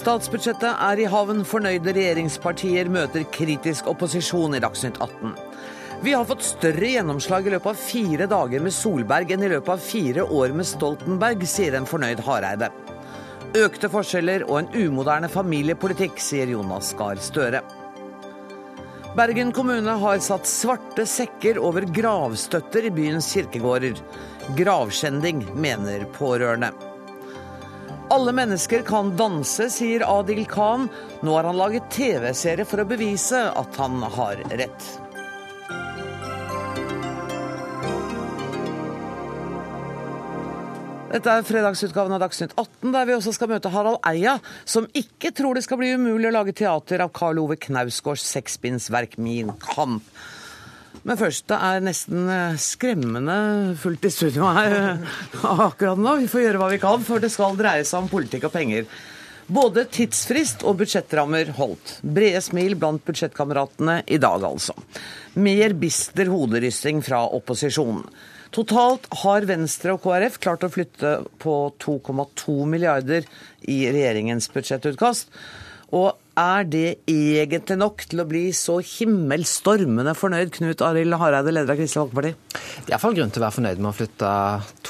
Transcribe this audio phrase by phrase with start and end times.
[0.00, 1.42] Statsbudsjettet er i havn.
[1.44, 5.34] Fornøyde regjeringspartier møter kritisk opposisjon i Dagsnytt 18.
[6.00, 9.74] Vi har fått større gjennomslag i løpet av fire dager med Solberg enn i løpet
[9.74, 12.70] av fire år med Stoltenberg, sier en fornøyd Hareide.
[13.60, 17.60] Økte forskjeller og en umoderne familiepolitikk, sier Jonas Gahr Støre.
[19.20, 23.98] Bergen kommune har satt svarte sekker over gravstøtter i byens kirkegårder.
[24.56, 26.70] Gravskjending, mener pårørende.
[28.16, 30.88] Alle mennesker kan danse, sier Adil Khan.
[31.20, 34.88] Nå har han laget TV-serie for å bevise at han har rett.
[41.10, 45.32] Dette er fredagsutgaven av Dagsnytt 18, der vi også skal møte Harald Eia, som ikke
[45.34, 50.06] tror det skal bli umulig å lage teater av Karl Ove Knausgårds sekspinnsverk Min kamp.
[51.02, 53.36] Men først, det er nesten eh, skremmende
[53.80, 55.20] fullt i studio her eh,
[55.66, 56.14] akkurat nå.
[56.20, 58.86] Vi får gjøre hva vi kan, for det skal dreie seg om politikk og penger.
[59.50, 61.96] Både tidsfrist og budsjettrammer holdt.
[62.06, 64.76] Brede smil blant budsjettkameratene i dag, altså.
[65.42, 68.06] Mer bister hoderysting fra opposisjonen.
[68.50, 73.26] Totalt har Venstre og KrF klart å flytte på 2,2 milliarder
[73.70, 75.30] i regjeringens budsjettutkast.
[75.94, 81.74] Og er det egentlig nok til å bli så himmelstormende fornøyd, Knut Arild Hareide, leder
[81.74, 82.30] av Kristelig Folkeparti?
[82.86, 84.30] Det er iallfall grunn til å være fornøyd med å flytte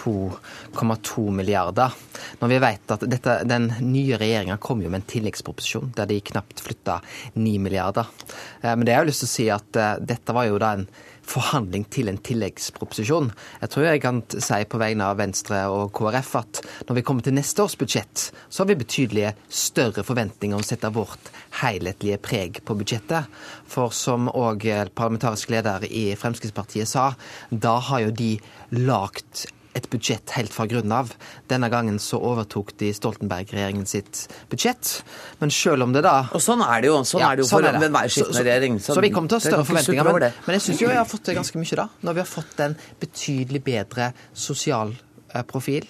[0.00, 1.96] 2,2 milliarder.
[2.40, 6.20] Når vi vet at dette, Den nye regjeringa kom jo med en tilleggsproposisjon der de
[6.32, 7.00] knapt flytta
[7.34, 8.12] 9 milliarder.
[8.60, 10.74] Eh, men det har jeg lyst til å si at eh, dette var jo da
[10.76, 10.86] en
[11.30, 13.30] forhandling til en tilleggsproposisjon.
[13.62, 17.26] Jeg tror jeg kan si på vegne av Venstre og KrF at når vi kommer
[17.26, 21.30] til neste års budsjett, så har vi betydelige større forventninger om å sette vårt
[21.62, 23.30] helhetlige preg på budsjettet.
[23.70, 24.66] For som òg
[24.98, 27.12] parlamentarisk leder i Fremskrittspartiet sa,
[27.50, 28.34] da har jo de
[28.76, 31.12] lagt et budsjett helt fra grunnen av.
[31.50, 34.92] Denne gangen så overtok de Stoltenberg-regjeringen sitt budsjett.
[35.38, 37.50] Men selv om det da Og sånn er det jo, sånn ja, er det jo
[37.50, 38.80] sånn for enhver skiftende regjering.
[38.80, 40.10] Så, så, vi kommer til å ha større forventninger.
[40.10, 41.86] Men, men, jeg syns jo jeg har fått ganske mye da.
[42.08, 45.86] Når vi har fått en betydelig bedre sosial eh, profil.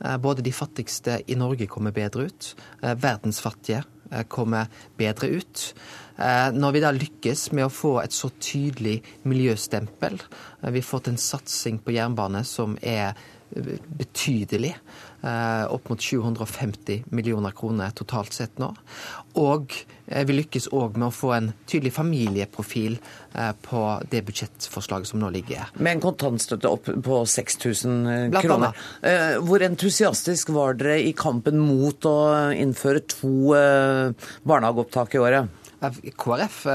[0.00, 2.52] Eh, både de fattigste i Norge kommer bedre ut.
[2.82, 3.84] Eh, verdens fattige
[4.32, 5.62] kommer bedre ut.
[6.18, 8.96] Når vi da lykkes med å få et så tydelig
[9.28, 10.18] miljøstempel,
[10.66, 13.14] vi har fått en satsing på jernbane som er
[13.98, 14.74] betydelig.
[15.22, 18.68] Eh, opp mot 750 millioner kroner totalt sett nå.
[19.42, 19.72] Og
[20.06, 25.22] eh, vi lykkes òg med å få en tydelig familieprofil eh, på det budsjettforslaget som
[25.22, 25.72] nå ligger.
[25.74, 28.78] Med en kontantstøtte opp på 6000 kroner.
[29.42, 32.18] Hvor entusiastisk var dere i kampen mot å
[32.54, 33.34] innføre to
[34.46, 35.66] barnehageopptak i året?
[35.80, 36.66] KrF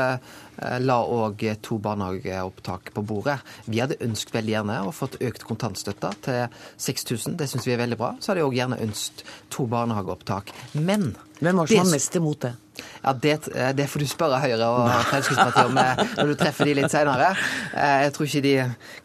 [0.62, 3.40] Eh, la òg to barnehageopptak på bordet.
[3.66, 7.38] Vi hadde ønsket veldig gjerne å fått økt kontantstøtta til 6000.
[7.40, 8.12] Det syns vi er veldig bra.
[8.20, 10.54] Så hadde jeg òg gjerne ønsket to barnehageopptak.
[10.74, 12.54] Men Hvem var som var mest imot det?
[13.02, 16.70] Ja, det, eh, det, får du spørre Høyre og Fremskrittspartiet om eh, når du treffer
[16.70, 17.34] de litt senere.
[18.06, 18.56] Jeg tror ikke de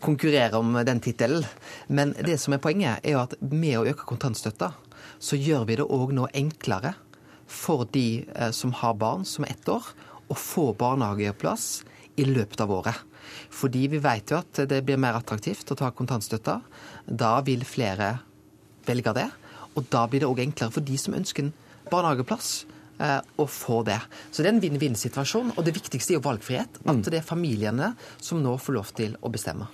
[0.05, 1.49] konkurrerer om den tittelen.
[1.89, 4.75] Men det som er poenget, er jo at med å øke kontantstøtta,
[5.19, 6.95] så gjør vi det òg nå enklere
[7.49, 8.23] for de
[8.53, 9.85] som har barn som er ett år,
[10.29, 11.83] å få barnehageplass
[12.21, 13.05] i løpet av året.
[13.55, 16.59] Fordi vi vet jo at det blir mer attraktivt å ta kontantstøtta.
[17.07, 18.19] Da vil flere
[18.89, 19.29] velge det.
[19.77, 21.55] Og da blir det òg enklere for de som ønsker en
[21.93, 22.51] barnehageplass
[23.01, 24.01] eh, å få det.
[24.31, 25.55] Så det er en vinn-vinn-situasjon.
[25.57, 26.83] Og det viktigste er jo valgfrihet.
[26.85, 27.07] At mm.
[27.09, 29.71] det er familiene som nå får lov til å bestemme.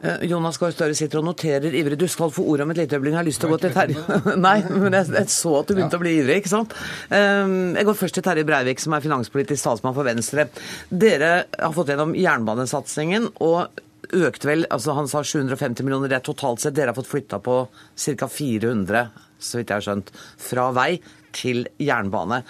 [0.00, 1.98] Eh, Jonas Gahr Støre sitter og noterer ivrig.
[1.98, 3.16] Du skal få ordet om et lite øyeblikk.
[3.16, 5.74] Jeg har lyst til å gå til Terje Nei, men jeg, jeg, så at du
[5.74, 6.00] begynte ja.
[6.00, 6.76] å bli ivrig, ikke sant.
[7.14, 10.46] Ehm, jeg går først til Terje Breivik, som er finanspolitisk talsmann for Venstre.
[10.88, 13.32] Dere har fått gjennom jernbanesatsingen.
[13.42, 16.76] og økte vel, altså Han sa 750 millioner, det er totalt sett.
[16.76, 18.28] Dere har fått flytta på ca.
[18.28, 19.02] 400,
[19.38, 20.92] så vidt jeg har skjønt, fra vei
[21.34, 22.40] til jernbane.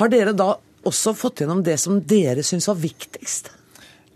[0.00, 0.54] Har dere da
[0.88, 3.52] også fått gjennom det som dere syns var viktigst?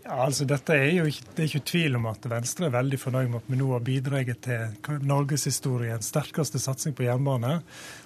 [0.03, 2.97] Ja, altså dette er jo ikke, Det er ikke tvil om at Venstre er veldig
[2.99, 7.53] fornøyd med at vi nå har bidratt til norgeshistoriens sterkeste satsing på jernbane.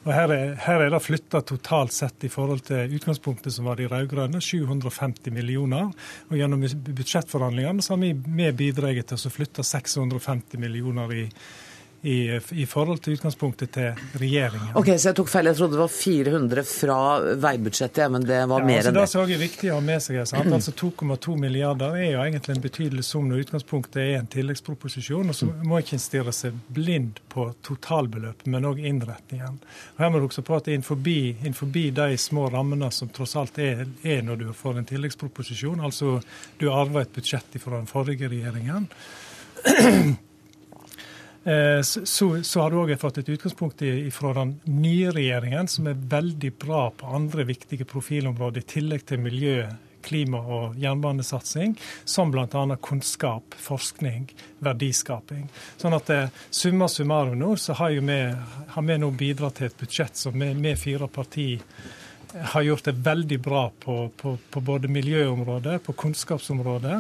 [0.05, 3.81] Og Her er, her er det flytta totalt sett i forhold til utgangspunktet som var
[3.81, 5.89] de rød-grønne, 750 millioner.
[6.29, 11.25] Og Gjennom budsjettforhandlingene så har vi, vi bidratt til å flytte 650 millioner i
[12.07, 14.69] i, i, forhold til utgangspunktet til regjeringen.
[14.80, 15.50] Ok, Så jeg tok feil.
[15.50, 17.00] Jeg trodde det var 400 fra
[17.44, 19.01] veibudsjettet, men det var ja, mer altså, enn det.
[19.04, 20.54] Det som er viktig å ha med seg, sant?
[20.56, 25.33] altså 2,2 milliarder er jo egentlig en betydelig sum når utgangspunktet er en tilleggsproposisjon.
[25.33, 29.59] og Så må ikke en stirre seg blind på totalbeløpet, men òg innretningen.
[29.98, 33.59] Og her må du også på at innenfor, innenfor de små rammene som tross alt
[33.59, 36.21] er, er når du får en tilleggsproposisjon, altså
[36.62, 38.88] du arver et budsjett fra den forrige regjeringen
[41.47, 46.49] så, så, har du òg fått et utgangspunkt fra den nye regjeringen, som er veldig
[46.59, 49.61] bra på andre viktige profilområder, i tillegg til miljø,
[50.07, 52.77] klima- og jernbanesatsing, som bl.a.
[52.81, 54.29] kunnskap, forskning,
[54.63, 55.47] verdiskaping.
[55.77, 58.19] Sånn at eh, summa summarum nå, så har, vi,
[58.75, 61.63] har vi nå bidratt til et budsjett som vi, vi fire partier
[62.53, 66.97] har gjort det veldig bra på, på, på både miljøområdet, på kunnskapsområdet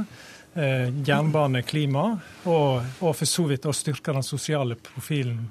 [0.57, 2.09] eh, jernbane, klima,
[2.45, 5.45] og, og, for så vidt å styrke den sosiale profilen.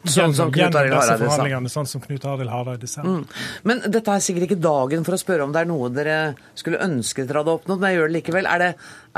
[0.00, 1.72] Sånn som Knut Arild Hareide sa.
[1.74, 3.02] Sånn som Knut Arild Hareide sa.
[3.04, 3.24] Mm.
[3.68, 6.16] Men dette er sikkert ikke dagen for å spørre om det er noe dere
[6.56, 8.48] skulle ønske dere hadde oppnådd, men jeg gjør det likevel.
[8.48, 8.70] Er det,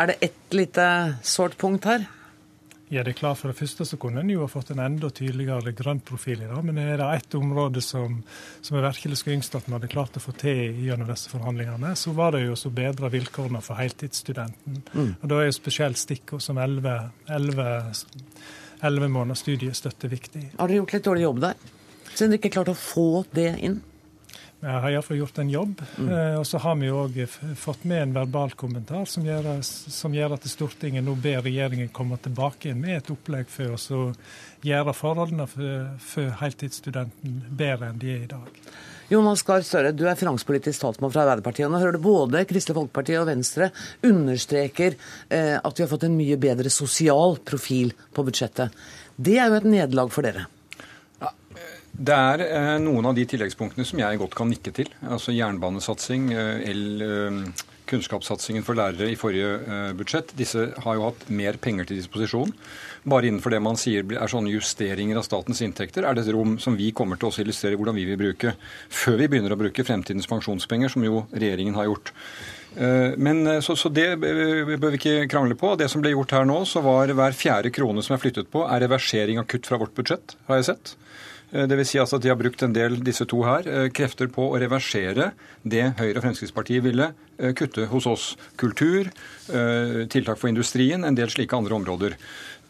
[0.02, 0.88] er det ett lite
[1.22, 2.08] sårt punkt her?
[2.92, 5.72] Ja, det klart For det første så kunne en jo ha fått en enda tydeligere
[5.72, 6.58] grønn profil i det.
[6.60, 8.18] Men er det ett område som,
[8.60, 11.94] som jeg virkelig skulle ønske at vi hadde klart å få til gjennom disse forhandlingene,
[11.96, 14.82] så var det jo å bedre vilkårene for heltidsstudenten.
[14.92, 15.14] Mm.
[15.22, 17.08] Og Da er jo spesielt stikkord som 11,
[19.08, 20.44] måneder studiestøtte viktig.
[20.58, 21.64] Har dere gjort litt dårlig jobb der?
[22.12, 23.80] Siden dere ikke klarte å få det inn?
[24.62, 25.80] Vi har iallfall gjort en jobb.
[25.98, 26.08] Mm.
[26.14, 27.16] Eh, og så har vi òg
[27.58, 32.14] fått med en verbal kommentar som gjør, som gjør, at Stortinget nå ber regjeringen komme
[32.22, 34.04] tilbake med et opplegg for oss å
[34.62, 38.62] gjøre forholdene for, for heltidsstudenten bedre enn de er i dag.
[39.10, 41.66] Jonas Gahr Støre, du er finanspolitisk talsmann fra Arbeiderpartiet.
[41.66, 43.72] Nå hører du både Kristelig Folkeparti og Venstre
[44.06, 44.94] understreker
[45.26, 48.70] eh, at vi har fått en mye bedre sosial profil på budsjettet.
[49.18, 50.46] Det er jo et nederlag for dere?
[51.92, 54.88] Det er eh, noen av de tilleggspunktene som jeg godt kan nikke til.
[55.04, 60.32] Altså jernbanesatsing, eh, el, eh, kunnskapssatsingen for lærere i forrige eh, budsjett.
[60.38, 62.54] Disse har jo hatt mer penger til disposisjon.
[63.04, 66.56] Bare innenfor det man sier er sånne justeringer av statens inntekter, er det et rom
[66.62, 68.54] som vi kommer til å illustrere hvordan vi vil bruke,
[68.88, 72.14] før vi begynner å bruke fremtidens pensjonspenger, som jo regjeringen har gjort.
[72.72, 75.74] Men, så, så, det bør vi ikke krangle på.
[75.76, 78.62] Det som ble gjort her nå, så var hver fjerde krone som er flyttet på,
[78.64, 80.94] er reversering av kutt fra vårt budsjett, har jeg sett.
[81.52, 81.90] Eh, Dvs.
[81.92, 84.60] Si altså at de har brukt en del, disse to her, eh, krefter på å
[84.60, 85.32] reversere
[85.62, 88.32] det Høyre og Fremskrittspartiet ville eh, kutte hos oss.
[88.60, 89.10] Kultur,
[90.12, 92.14] tiltak for industrien, en del slike andre områder.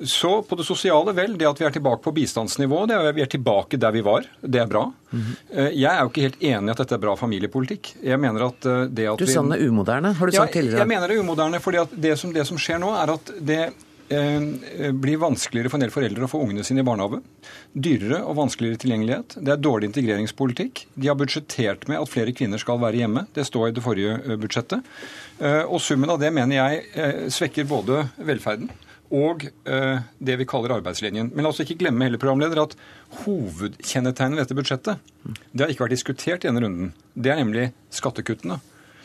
[0.09, 3.23] Så på det sosiale, vel, det at vi er tilbake på bistandsnivå, det er, vi
[3.23, 4.27] er tilbake der vi var.
[4.41, 4.87] Det er bra.
[5.11, 5.71] Mm -hmm.
[5.71, 7.95] Jeg er jo ikke helt enig i at dette er bra familiepolitikk.
[8.03, 8.61] Jeg mener at
[8.95, 10.79] det at Du sa den er umoderne, har du sagt tidligere?
[10.79, 13.73] Jeg mener det er umoderne, fordi det som, det som skjer nå, er at det
[15.03, 17.21] blir vanskeligere for en del foreldre å få ungene sine i barnehage.
[17.73, 19.37] Dyrere og vanskeligere tilgjengelighet.
[19.41, 20.85] Det er dårlig integreringspolitikk.
[20.95, 23.27] De har budsjettert med at flere kvinner skal være hjemme.
[23.35, 24.89] Det står i det forrige eh, budsjettet.
[25.41, 28.73] Eh, og summen av det mener jeg svekker både velferden
[29.13, 29.45] og
[30.25, 31.35] det vi kaller arbeidslinjen.
[31.37, 32.73] Men la oss ikke glemme hele programleder at
[33.27, 35.03] hovedkjennetegnet ved dette budsjettet
[35.53, 36.95] det har ikke vært diskutert i denne runden.
[37.13, 38.57] Det er nemlig skattekuttene.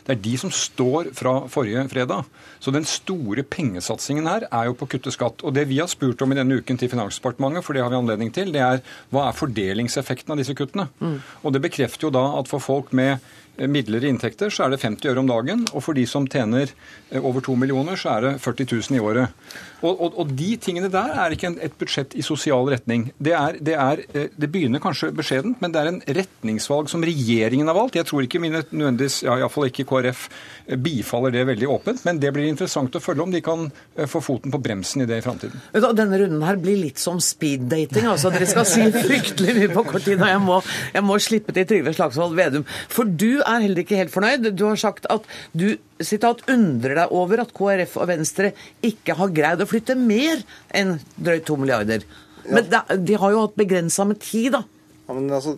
[0.08, 2.24] Det er de som står fra forrige fredag.
[2.64, 5.44] Så den store pengesatsingen her er jo på å kutte skatt.
[5.44, 8.00] Og det vi har spurt om i denne uken til Finansdepartementet, for det har vi
[8.00, 8.80] anledning til, det er
[9.12, 10.88] hva er fordelingseffekten av disse kuttene?
[11.02, 11.18] Mm.
[11.44, 13.20] Og det bekrefter jo da at for folk med
[13.66, 15.64] midlere inntekter, så er det 50 øre om dagen.
[15.72, 16.70] Og for de som tjener
[17.10, 19.34] eh, over 2 millioner, så er det 40 000 i året.
[19.78, 23.08] Og, og, og de tingene der er ikke et budsjett i sosial retning.
[23.18, 27.04] Det, er, det, er, eh, det begynner kanskje beskjedent, men det er en retningsvalg som
[27.06, 27.98] regjeringen har valgt.
[27.98, 30.28] Jeg tror ikke mine nødvendigvis, ja, iallfall ikke KrF,
[30.66, 32.04] eh, bifaller det veldig åpent.
[32.06, 33.68] Men det blir interessant å følge om de kan
[34.10, 35.62] få foten på bremsen i det i framtiden.
[35.98, 38.06] Denne runden her blir litt som speeddating.
[38.06, 40.20] altså Dere skal si fryktelig mye på kort tid.
[40.20, 40.58] Og jeg må,
[40.94, 42.66] jeg må slippe til Trygve Slagsvold Vedum.
[42.92, 44.50] For du er heller ikke helt fornøyd.
[44.54, 45.26] Du har sagt at
[45.56, 48.52] du sitat, undrer deg over at KrF og Venstre
[48.86, 50.42] ikke har greid å flytte mer
[50.76, 52.06] enn drøyt to milliarder.
[52.44, 52.58] Ja.
[52.58, 54.64] Men de har jo hatt begrensa med tid, da.
[55.08, 55.56] Ja, men altså,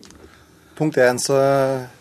[0.79, 1.39] punkt én, så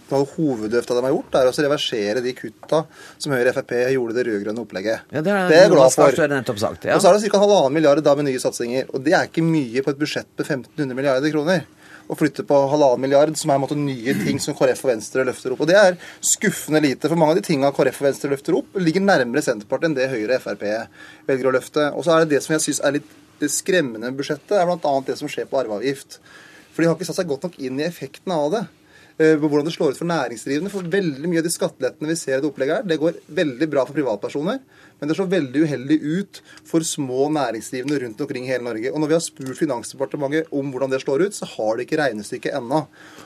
[0.09, 2.83] noe av hovedøfta de har gjort, er å reversere de kutta
[3.21, 5.09] som Høyre Frp gjorde det rød-grønne opplegget.
[5.13, 6.55] Ja, det er, det er jeg glad for.
[6.59, 6.95] Sagt, ja.
[6.95, 7.41] Og så er det ca.
[7.43, 8.89] halvannen milliard da med nye satsinger.
[8.93, 11.67] Og det er ikke mye på et budsjett på 1500 milliarder kroner
[12.09, 15.53] å flytte på halvannen milliard, som er måte, nye ting som KrF og Venstre løfter
[15.53, 15.61] opp.
[15.61, 17.05] Og Det er skuffende lite.
[17.05, 20.09] For mange av de tingene KrF og Venstre løfter opp, ligger nærmere Senterpartiet enn det
[20.09, 20.65] Høyre og Frp
[21.29, 21.85] velger å løfte.
[21.93, 24.95] Og så er det det som jeg syns er litt skremmende med budsjettet, er bl.a.
[25.05, 26.17] det som skjer på arveavgift.
[26.73, 28.65] For de har ikke satt seg godt nok inn i effekten av det.
[29.19, 30.71] på hvordan det slår ut for næringsdrivende.
[30.71, 33.67] For veldig mye av de skattelettene vi ser i det opplegget her, det går veldig
[33.67, 34.61] bra for privatpersoner.
[34.99, 38.91] Men det slår veldig uheldig ut for små næringsdrivende rundt omkring i hele Norge.
[38.91, 41.99] Og når vi har spurt Finansdepartementet om hvordan det slår ut, så har de ikke
[41.99, 42.83] regnestykket ennå.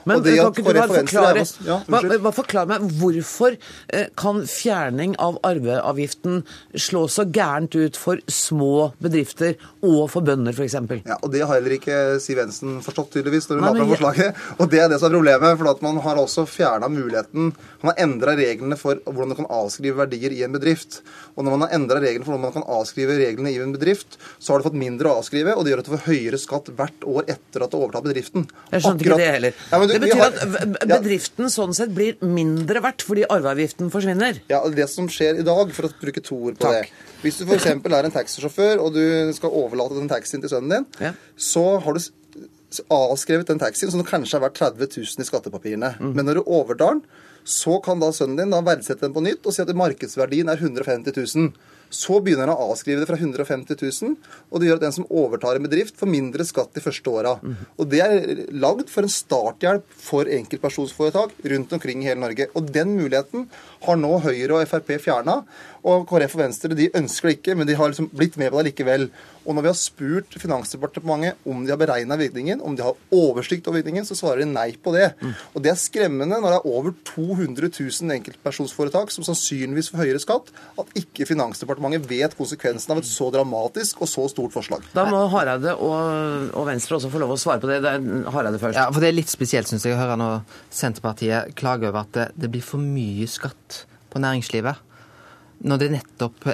[0.10, 5.38] Men kan ikke du bare forklare, ja, hva, forklare meg hvorfor eh, kan fjerning av
[5.48, 6.42] arveavgiften
[6.76, 10.78] slå så gærent ut for små bedrifter og for bønder f.eks.?
[11.08, 14.44] Ja, og det har heller ikke Siv Jensen forstått, tydeligvis, når hun la fram forslaget.
[14.60, 15.58] Og det er det som er problemet.
[15.60, 17.54] for at man har også fjerna muligheten
[17.84, 21.02] Man har endra reglene for hvordan du kan avskrive verdier i en bedrift.
[21.36, 23.74] Og når man man har endra reglene for når man kan avskrive reglene i en
[23.76, 26.40] bedrift, så har du fått mindre å avskrive, og det gjør at du får høyere
[26.42, 28.46] skatt hvert år etter at du overtar bedriften.
[28.72, 29.54] Jeg skjønte ikke det heller.
[29.72, 31.54] Ja, du- det betyr har- at bedriften Ja.
[31.56, 34.42] sånn sett blir mindre verdt fordi arveavgiften forsvinner.
[34.50, 36.84] Ja, Det som skjer i dag, for å bruke to ord på Takk.
[36.84, 36.90] det
[37.24, 37.66] Hvis du f.eks.
[37.66, 41.14] er en taxisjåfør og du skal overlate den taxien til sønnen din, Ja.
[41.38, 42.00] så har du
[42.90, 45.98] avskrevet den taxien som kanskje er verdt 30 000 i skattepapirene.
[46.00, 46.14] Mm.
[46.16, 47.04] Men når du overtar den,
[47.44, 50.62] så kan da sønnen din da verdsette den på nytt og si at markedsverdien er
[50.62, 51.54] 150 000.
[51.94, 54.16] Så begynner han å avskrive det fra 150 000,
[54.50, 57.36] og det gjør at den som overtar en bedrift, får mindre skatt de første åra.
[57.78, 62.50] Og det er lagd for en starthjelp for enkeltpersonsforetak rundt omkring i hele Norge.
[62.58, 63.46] Og den muligheten
[63.86, 65.44] har nå Høyre og Frp fjerna.
[65.86, 68.62] Og KrF og Venstre de ønsker det ikke, men de har liksom blitt med på
[68.62, 69.10] det likevel.
[69.44, 73.68] Og når vi har spurt Finansdepartementet om de har beregna virkningen, om de har oversikt
[73.68, 75.10] over virkningen, så svarer de nei på det.
[75.54, 80.22] Og det er skremmende når det er over 200 000 enkeltpersonsforetak som sannsynligvis får høyere
[80.24, 84.86] skatt, at ikke Finansdepartementet vet konsekvensen av et så dramatisk og så stort forslag.
[84.96, 87.82] Da må Hareide og, og Venstre også få lov å svare på det.
[87.84, 88.80] det er Hareide først.
[88.80, 90.42] Ja, for Det er litt spesielt, syns jeg, å høre når
[90.74, 93.84] Senterpartiet klager over at det, det blir for mye skatt
[94.14, 94.93] på næringslivet.
[95.64, 96.48] Når det er nettopp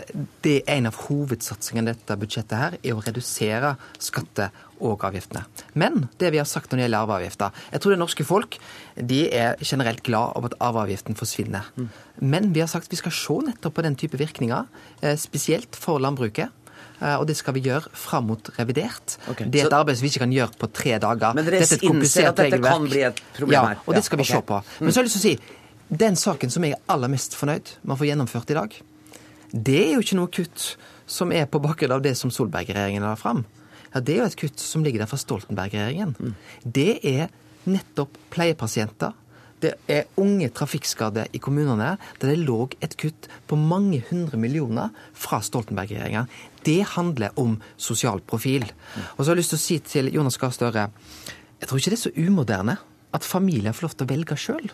[0.43, 5.43] det er en av hovedsatsingene i dette budsjettet her, er å redusere skatte- og avgiftene.
[5.75, 8.59] Men det vi har sagt når det gjelder arveavgifter Jeg tror det norske folk
[8.95, 11.67] de er generelt glad over at arveavgiften forsvinner.
[12.21, 14.67] Men vi har sagt vi skal se nettopp på den type virkninger,
[15.01, 16.49] eh, spesielt for landbruket.
[17.01, 19.17] Eh, Og det skal vi gjøre fram mot revidert.
[19.29, 19.47] Okay.
[19.47, 21.33] Det er et så- arbeid som vi ikke kan gjøre på tre dager.
[21.33, 23.77] Men dere er innser at dette kan bli et problem ja, her?
[23.87, 24.35] og det skal vi okay.
[24.35, 24.63] se på.
[24.79, 25.39] Men så har jeg lyst til å si,
[25.97, 28.81] den saken som jeg er aller mest fornøyd med å få gjennomført i dag,
[29.51, 30.65] det er jo ikke noe kutt
[31.09, 33.45] som er på bakgrunn av det som Solberg-regjeringen la fram.
[33.93, 36.35] Ja, Det er jo et kutt som ligger der fra Stoltenberg-regjeringen.
[36.63, 37.29] Det er
[37.65, 39.15] nettopp pleiepasienter.
[39.59, 44.93] Det er unge trafikkskadde i kommunene, der det lå et kutt på mange hundre millioner
[45.13, 46.27] fra Stoltenberg-regjeringa.
[46.63, 48.69] Det handler om sosial profil.
[49.17, 50.89] Og så har jeg lyst til å si til Jonas Gahr Støre
[51.59, 52.77] jeg tror ikke det er så umoderne
[53.15, 54.69] at familier får lov til å velge sjøl.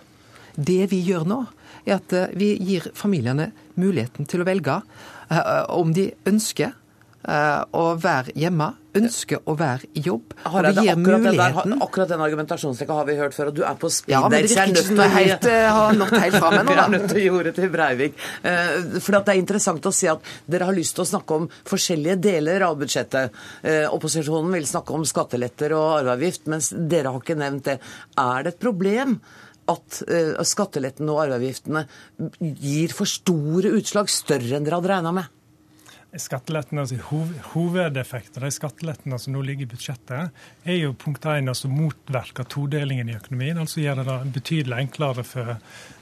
[0.55, 1.39] Det vi gjør nå,
[1.85, 3.49] er at eh, vi gir familiene
[3.81, 4.79] muligheten til å velge
[5.29, 10.33] eh, om de ønsker eh, å være hjemme, ønsker å være i jobb.
[10.45, 13.51] Og Hareide, vi gir akkurat, den der, muligheten akkurat den argumentasjonsrekka har vi hørt før,
[13.51, 15.67] og du er på speed Ja, men det er virker ikke som du helt eh,
[15.77, 18.19] har nådd helt fram ennå, Vi er nødt til å gi ordet til Breivik.
[18.45, 21.47] For at det er interessant å se at dere har lyst til å snakke om
[21.67, 23.41] forskjellige deler av budsjettet.
[23.91, 27.79] Opposisjonen vil snakke om skatteletter og arveavgift, mens dere har ikke nevnt det.
[28.21, 29.19] Er det et problem
[29.71, 31.85] at eh, skattelettene og arveavgiftene
[32.39, 35.31] gir for store utslag, større enn dere hadde regna med?
[36.15, 41.49] Skattelettene, altså hov, Hovedeffekten av skattelettene som nå ligger i budsjettet, er jo punkt 1
[41.51, 43.59] altså motverke todelingen i økonomien.
[43.59, 45.57] Altså gjøre det betydelig enklere for,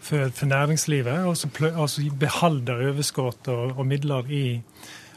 [0.06, 1.26] for, for næringslivet.
[1.26, 4.44] Og så plø- altså beholde overskudd og, og midler i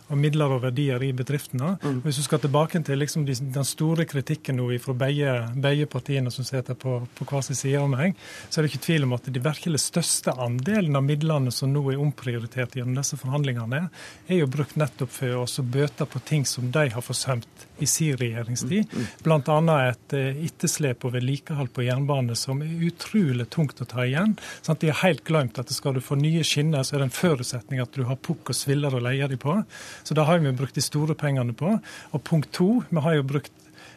[0.07, 1.75] og midler og verdier i bedriftene.
[2.05, 5.33] Hvis du skal tilbake til liksom de, den store kritikken nå fra begge,
[5.63, 8.17] begge partiene som sitter på, på hver sin side av meg,
[8.49, 11.83] så er det ikke tvil om at de virkelig største andelen av midlene som nå
[11.93, 13.87] er omprioritert gjennom disse forhandlingene,
[14.29, 18.17] er jo brukt nettopp for å bøte på ting som de har forsømt i sin
[18.17, 18.93] regjeringstid.
[19.25, 19.59] Bl.a.
[19.89, 24.37] et eh, etterslep og vedlikehold på jernbane som er utrolig tungt å ta igjen.
[24.63, 27.19] Sånn De har helt glemt at skal du få nye skinner, så er det en
[27.19, 29.59] forutsetning at du har pukk og sviller å leie de på.
[30.03, 31.77] Så det har vi brukt de store pengene på.
[32.13, 33.53] Og punkt to, vi har jo brukt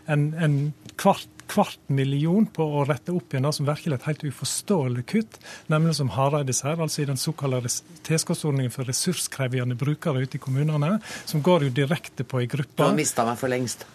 [0.10, 0.58] en, en
[1.00, 5.06] kvart, kvart million på å rette opp igjen det som virkelig er et helt uforståelig
[5.10, 5.40] kutt,
[5.72, 7.72] nemlig som Hareide sier, altså i den såkalte
[8.08, 12.96] tilskuddsordningen for ressurskrevende brukere ute i kommunene, som går jo direkte på ei Du har
[12.98, 13.86] mista meg for lengst.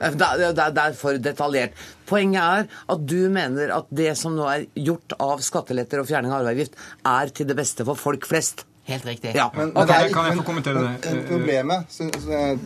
[0.00, 1.72] Er- det er for detaljert.
[2.06, 6.32] Poenget er at du mener at det som nå er gjort av skatteletter og fjerning
[6.32, 8.64] av arveavgift, er til det beste for folk flest.
[8.86, 9.32] Helt riktig.
[9.34, 9.48] Ja.
[9.56, 10.90] Men, er kan jeg få kommentere det?
[11.10, 11.88] men Problemet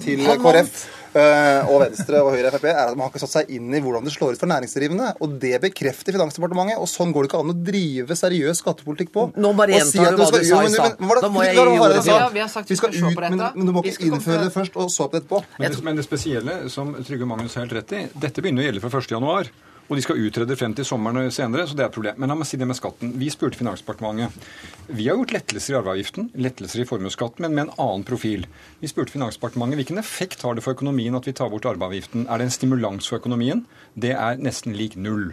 [0.05, 0.83] til KrF
[1.17, 3.73] eh, og Venstre og Høyre og Frp er at man har ikke satt seg inn
[3.73, 5.15] i hvordan det slår ut for næringsdrivende.
[5.25, 6.77] Og det bekrefter Finansdepartementet.
[6.77, 9.27] Og sånn går det ikke an å drive seriøs skattepolitikk på.
[9.41, 11.01] Nå bare gjentar du hva du sa i stad.
[11.01, 12.29] men Da må jeg gi ordet det, til-.
[12.37, 13.41] Vi har sagt vi skal se ut, på dette.
[13.41, 15.43] Men, men du må ikke innføre til- det først, og så på det etterpå.
[15.57, 18.69] Men det, men det spesielle, som Trygve Magnus har helt rett i, dette begynner å
[18.69, 19.53] gjelde fra 1.
[19.91, 22.19] Og de skal utrede frem til sommeren og senere, så det er et problem.
[22.23, 23.11] Men la meg si det med skatten.
[23.19, 24.45] Vi spurte Finansdepartementet.
[24.87, 28.47] Vi har gjort lettelser i arveavgiften, lettelser i formuesskatten, men med en annen profil.
[28.79, 32.29] Vi spurte Finansdepartementet hvilken effekt har det for økonomien at vi tar bort arveavgiften.
[32.31, 33.65] Er det en stimulans for økonomien?
[33.99, 35.33] Det er nesten lik null.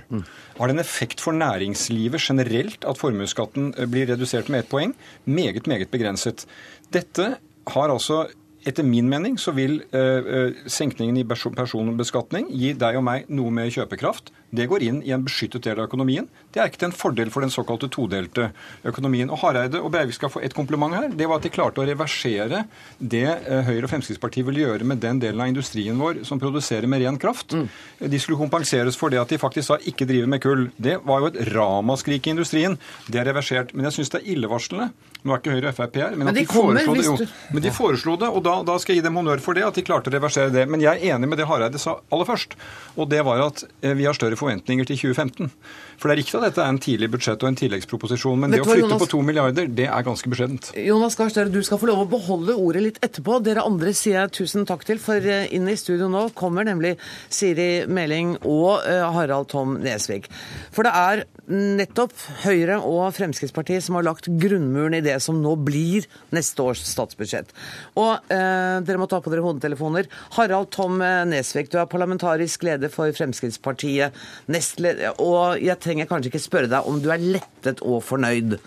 [0.57, 4.97] Har det en effekt for næringslivet generelt at formuesskatten eh, blir redusert med ett poeng?
[5.29, 6.47] Meget, meget begrenset.
[6.89, 7.35] Dette
[7.77, 8.25] har altså
[8.67, 13.29] etter min mening så vil eh, eh, senkningen i perso- personbeskatning gi deg og meg
[13.31, 14.33] noe mer kjøpekraft.
[14.49, 16.27] Det går inn i en beskyttet del av økonomien.
[16.53, 18.49] Det er ikke til en fordel for den såkalte todelte
[18.87, 19.31] økonomien.
[19.33, 21.09] Og Hareide og Breivik skal få et kompliment her.
[21.11, 22.63] Det var at de klarte å reversere
[22.97, 26.87] det eh, Høyre og Fremskrittspartiet ville gjøre med den delen av industrien vår som produserer
[26.87, 27.57] med ren kraft.
[27.57, 27.67] Mm.
[28.07, 30.69] De skulle kompenseres for det at de faktisk sa ikke drive med kull.
[30.79, 32.79] Det var jo et ramaskrik i industrien.
[33.11, 33.75] Det er reversert.
[33.75, 34.91] Men jeg syns det er illevarslende
[35.27, 37.15] nå er ikke Høyre og Frp her, men, men de, de foreslo det jo.
[37.53, 39.77] Men de foreslo det, og da, da, skal jeg gi dem honnør for det, at
[39.77, 40.63] de klarte å reversere det.
[40.69, 42.55] Men jeg er enig med det Hareide sa aller først,
[42.95, 45.51] og det var at eh, vi har større forventninger til 2015.
[45.97, 48.61] For det er riktig at dette er en tidlig budsjett og en tilleggsproposisjon, men det
[48.63, 49.01] å flytte Jonas...
[49.01, 50.71] på to milliarder, det er ganske beskjedent.
[50.85, 53.39] Jonas Gahr Støre, du skal få lov å beholde ordet litt etterpå.
[53.45, 56.95] Dere andre sier jeg tusen takk til, for eh, inn i studio nå kommer nemlig
[57.33, 60.29] Siri Meling og eh, Harald Tom Nesvik.
[60.75, 62.13] For det er nettopp
[62.43, 67.53] Høyre og Fremskrittspartiet som har lagt grunnmuren i det som nå blir neste års statsbudsjett.
[67.99, 70.09] Og eh, dere må ta på dere hodetelefoner.
[70.37, 74.17] Harald Tom Nesvik, du er parlamentarisk leder for Fremskrittspartiet.
[74.51, 78.59] Nestleder, og jeg trenger kanskje ikke spørre deg om du er lettet og fornøyd.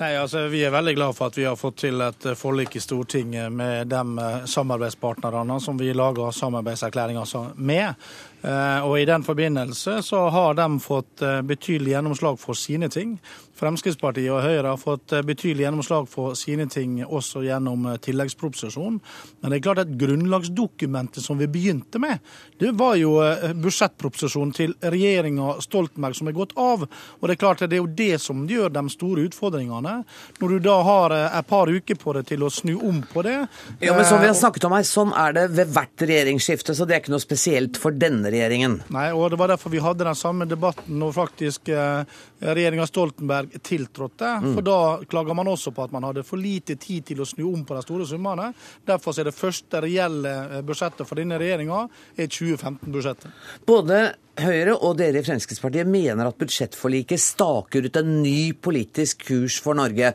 [0.00, 2.80] Nei, altså Vi er veldig glad for at vi har fått til et forlik i
[2.80, 8.06] Stortinget med de samarbeidspartnerne som vi lager samarbeidserklæringer med.
[8.40, 13.18] Eh, og I den forbindelse så har de fått eh, betydelig gjennomslag for sine ting.
[13.60, 19.00] Fremskrittspartiet og Høyre har fått eh, betydelig gjennomslag for sine ting også gjennom tilleggsproposisjonen.
[19.40, 22.24] Men det er klart at grunnlagsdokumentet som vi begynte med,
[22.60, 23.14] det var jo
[23.60, 26.86] budsjettproposisjonen til regjeringa Stoltenberg som er gått av.
[26.86, 29.94] Og Det er klart at det er jo det som gjør de store utfordringene.
[30.40, 33.36] Når du da har et par uker på det til å snu om på det
[33.80, 36.86] Ja, men Som vi har snakket om her, sånn er det ved hvert regjeringsskifte, så
[36.86, 38.80] det er ikke noe spesielt for denne regjeringen.
[38.94, 43.49] Nei, og det var derfor vi hadde den samme debatten når faktisk eh, regjeringa Stoltenberg
[43.58, 44.32] tiltrådte.
[44.42, 44.54] Mm.
[44.54, 44.78] For da
[45.10, 47.76] klager man også på at man hadde for lite tid til å snu om på
[47.76, 48.50] de store summene.
[48.86, 51.84] Derfor er det første reelle eh, budsjettet for denne regjeringa
[52.16, 53.30] 2015-budsjettet.
[53.66, 54.02] Både
[54.40, 59.76] Høyre og dere i Fremskrittspartiet mener at budsjettforliket staker ut en ny politisk kurs for
[59.76, 60.14] Norge.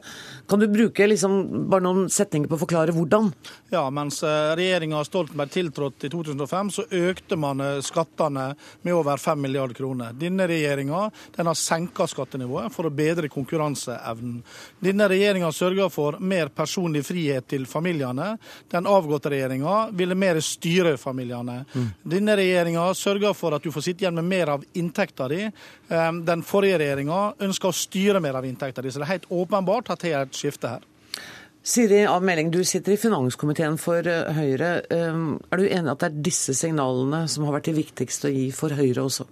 [0.50, 3.32] Kan du bruke liksom bare noen setninger på å forklare hvordan?
[3.74, 8.48] Ja, mens eh, regjeringa Stoltenberg tiltrådte i 2005, så økte man eh, skattene
[8.86, 10.16] med over 5 milliarder kroner.
[10.18, 11.04] Denne regjeringa
[11.38, 14.42] har senka skattenivået for å bedre konkurranseevnen.
[14.86, 18.34] Denne regjeringa sørger for mer personlig frihet til familiene.
[18.72, 21.62] Den avgåtte regjeringa ville mer styre familiene.
[21.74, 21.90] Mm.
[22.16, 25.44] Denne regjeringa sørger for at du får sitte igjen med mer av inntekta di.
[25.90, 29.32] Ehm, den forrige regjeringa ønska å styre mer av inntekta di, så det er helt
[29.32, 30.92] åpenbart at det er et skifte her.
[31.66, 34.84] Siri Av Meling, du sitter i finanskomiteen for eh, Høyre.
[34.94, 38.36] Ehm, er du enig at det er disse signalene som har vært det viktigste å
[38.36, 39.26] gi for Høyre også?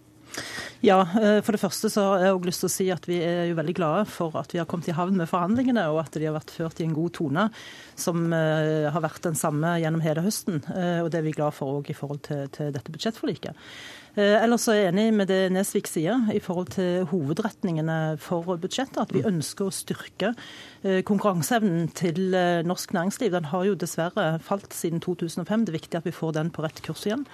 [0.82, 3.20] Ja, eh, for det første så har jeg også lyst til å si at vi
[3.22, 6.18] er jo veldig glade for at vi har kommet i havn med forhandlingene, og at
[6.18, 7.48] de har vært ført i en god tone,
[7.94, 10.64] som eh, har vært den samme gjennom hele høsten.
[10.66, 13.70] Og det er vi glad for òg i forhold til, til dette budsjettforliket.
[14.14, 19.00] Eh, ellers er jeg enig med det Nesvik sier i forhold til hovedretningene for budsjettet.
[19.02, 19.30] At vi mm.
[19.32, 20.36] ønsker å styrke
[20.86, 23.32] eh, konkurranseevnen til eh, norsk næringsliv.
[23.34, 25.66] Den har jo dessverre falt siden 2005.
[25.66, 27.26] Det er viktig at vi får den på rett kurs igjen.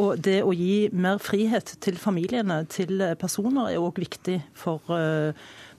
[0.00, 4.82] Og det å gi mer frihet til familiene, til personer, er òg viktig for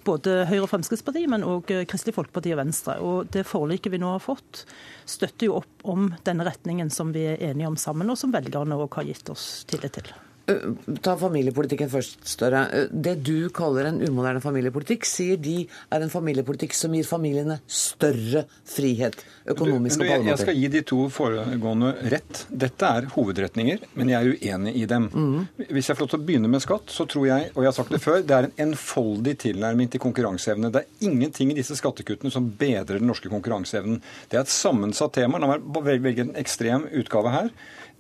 [0.07, 2.95] både Høyre og Fremskrittspartiet, men òg Kristelig Folkeparti og Venstre.
[3.03, 4.61] Og det forliket vi nå har fått,
[5.03, 8.79] støtter jo opp om denne retningen som vi er enige om sammen, og som velgerne
[8.79, 10.13] òg har gitt oss tillit til.
[10.45, 10.65] Eh,
[11.01, 12.65] ta familiepolitikken først, Større.
[12.69, 17.57] Eh, det du kaller en umoderne familiepolitikk, sier de er en familiepolitikk som gir familiene
[17.65, 19.17] større frihet,
[19.49, 20.29] økonomisk og på alle måter.
[20.29, 22.43] Jeg skal gi de to foregående rett.
[22.65, 25.07] Dette er hovedretninger, men jeg er uenig i dem.
[25.13, 25.47] Mm.
[25.71, 27.77] Hvis jeg får lov til å begynne med skatt, så tror jeg, og jeg har
[27.79, 30.69] sagt det før, det er en enfoldig tilnærming til konkurranseevne.
[30.73, 33.97] Det er ingenting i disse skattekuttene som bedrer den norske konkurranseevnen.
[34.29, 35.41] Det er et sammensatt tema.
[35.41, 37.51] La meg velge en ekstrem utgave her.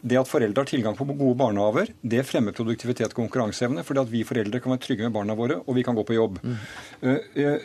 [0.05, 3.83] Det at foreldre har tilgang på gode barnehaver, det fremmer produktivitet og konkurranseevne.
[3.83, 6.13] fordi at vi foreldre kan være trygge med barna våre, og vi kan gå på
[6.13, 6.37] jobb.
[6.43, 6.57] Mm.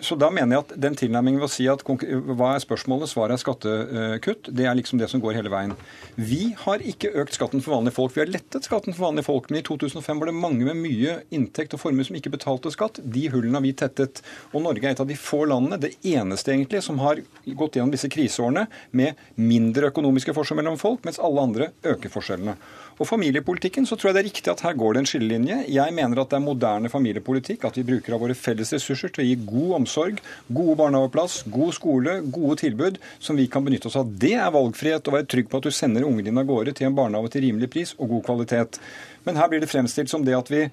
[0.01, 3.37] Så da mener jeg at den tilnærmingen ved å si at hva er spørsmålet, svaret
[3.37, 5.75] er skattekutt, det er liksom det som går hele veien.
[6.17, 8.15] Vi har ikke økt skatten for vanlige folk.
[8.17, 9.51] Vi har lettet skatten for vanlige folk.
[9.51, 13.03] Men i 2005 var det mange med mye inntekt og formue som ikke betalte skatt.
[13.05, 14.23] De hullene har vi tettet.
[14.55, 17.93] Og Norge er et av de få landene, det eneste egentlig, som har gått gjennom
[17.93, 22.57] disse kriseårene med mindre økonomiske forskjeller mellom folk, mens alle andre øker forskjellene forskjellene.
[23.01, 25.59] Og familiepolitikken så tror jeg det er riktig at her går det en skillelinje.
[25.73, 29.25] Jeg mener at det er moderne familiepolitikk at vi bruker av våre felles ressurser til
[29.25, 30.21] å gi god omsorg,
[30.53, 34.13] gode barnehageplass, god skole, gode tilbud som vi kan benytte oss av.
[34.21, 36.91] Det er valgfrihet, å være trygg på at du sender ungene dine av gårde til
[36.91, 38.81] en barnehage til rimelig pris og god kvalitet.
[39.25, 40.67] Men her blir det fremstilt som det at vi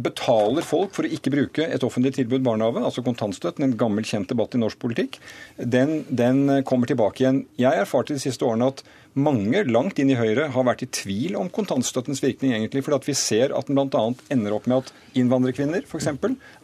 [0.00, 4.30] betaler folk for å ikke bruke et offentlig tilbud barnehage, altså kontantstøtten, en gammel, kjent
[4.30, 5.18] debatt i norsk politikk,
[5.58, 7.44] den, den kommer tilbake igjen.
[7.60, 8.82] Jeg erfarte de siste årene at
[9.18, 13.08] mange langt inn i Høyre har vært i tvil om kontantstøttens virkning, egentlig, fordi at
[13.08, 14.04] vi ser at den bl.a.
[14.30, 16.10] ender opp med at innvandrerkvinner f.eks.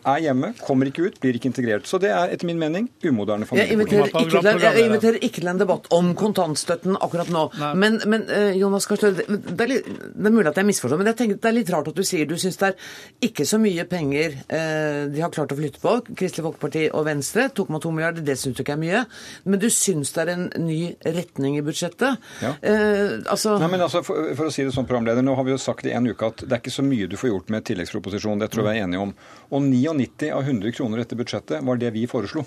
[0.07, 1.87] er hjemme, kommer ikke ut, blir ikke integrert.
[1.91, 4.63] Så det er etter min mening umoderne Jeg familiepolitikk.
[4.63, 7.47] jeg inviterer ikke til en debatt om kontantstøtten akkurat nå.
[7.79, 10.69] Men, men eh, Jonas Gahr Støre, det, det, er litt- det er mulig at jeg
[10.71, 13.29] misforstår, men jeg tenker det er litt rart at du sier du syns det er
[13.29, 17.49] ikke så mye penger eh, de har klart å flytte på, Kristelig Folkeparti og Venstre.
[17.57, 19.03] 2,2 milliarder, det syns du ikke er mye.
[19.45, 22.23] Men du syns det er en ny retning i budsjettet.
[22.45, 22.55] Ja.
[22.63, 25.55] Eh, altså, Nei, men altså, for, for å si det sånn, programleder, Nå har vi
[25.55, 27.65] jo sagt i en uke at det er ikke så mye du får gjort med
[27.67, 28.43] tilleggsproposisjonen.
[28.45, 29.13] Det tror jeg vi er enige om.
[29.51, 29.63] Og
[29.97, 32.45] 99 av 100 kroner etter budsjettet var det vi foreslo.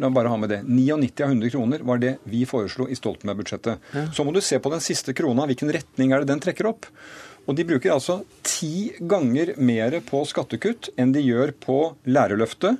[0.00, 0.60] La meg bare ha med det.
[0.64, 3.90] 99 av 100 kroner var det vi foreslo i Stoltenberg-budsjettet.
[4.16, 5.44] Så må du se på den siste krona.
[5.50, 6.88] Hvilken retning er det den trekker opp?
[7.48, 12.78] Og de bruker altså ti ganger mer på skattekutt enn de gjør på lærerløftet,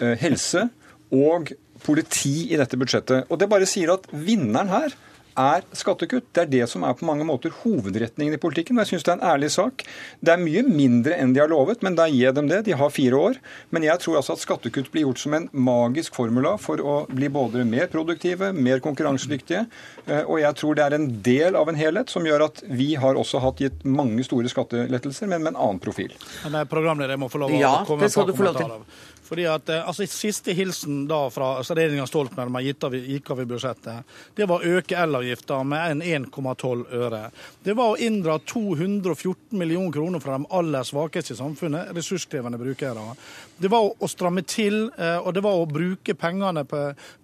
[0.00, 0.68] eh, helse
[1.12, 1.52] og
[1.84, 3.28] politi i dette budsjettet.
[3.28, 4.96] Og det bare sier at vinneren her
[5.36, 6.24] er skattekutt.
[6.32, 8.76] Det er det som er på mange måter hovedretningen i politikken.
[8.78, 9.84] og jeg synes Det er en ærlig sak.
[10.24, 12.64] Det er mye mindre enn de har lovet, men da gir jeg dem det.
[12.64, 13.36] De har fire år.
[13.70, 17.28] Men jeg tror altså at skattekutt blir gjort som en magisk formula for å bli
[17.28, 19.66] både mer produktive, mer konkurransedyktige.
[20.06, 22.94] Eh, Og jeg tror det er en del av en helhet som gjør at vi
[22.94, 26.12] har også hatt gitt mange store skattelettelser, men med en annen profil.
[26.50, 28.24] Men programleder, jeg må få lov å Ja, komme til.
[28.32, 28.80] kommentarer.
[29.26, 33.42] Fordi at, eh, altså, Siste hilsen da fra altså, regjeringa Stoltenberg gitt av, gikk av
[33.42, 37.22] i budsjettet, det var å øke elavgifta med en 1,12 øre.
[37.64, 43.12] Det var å inndra 214 millioner kroner fra de aller svakeste i samfunnet, ressurskrevende brukere.
[43.58, 46.80] Det var å stramme til, eh, og det var å bruke pengene på,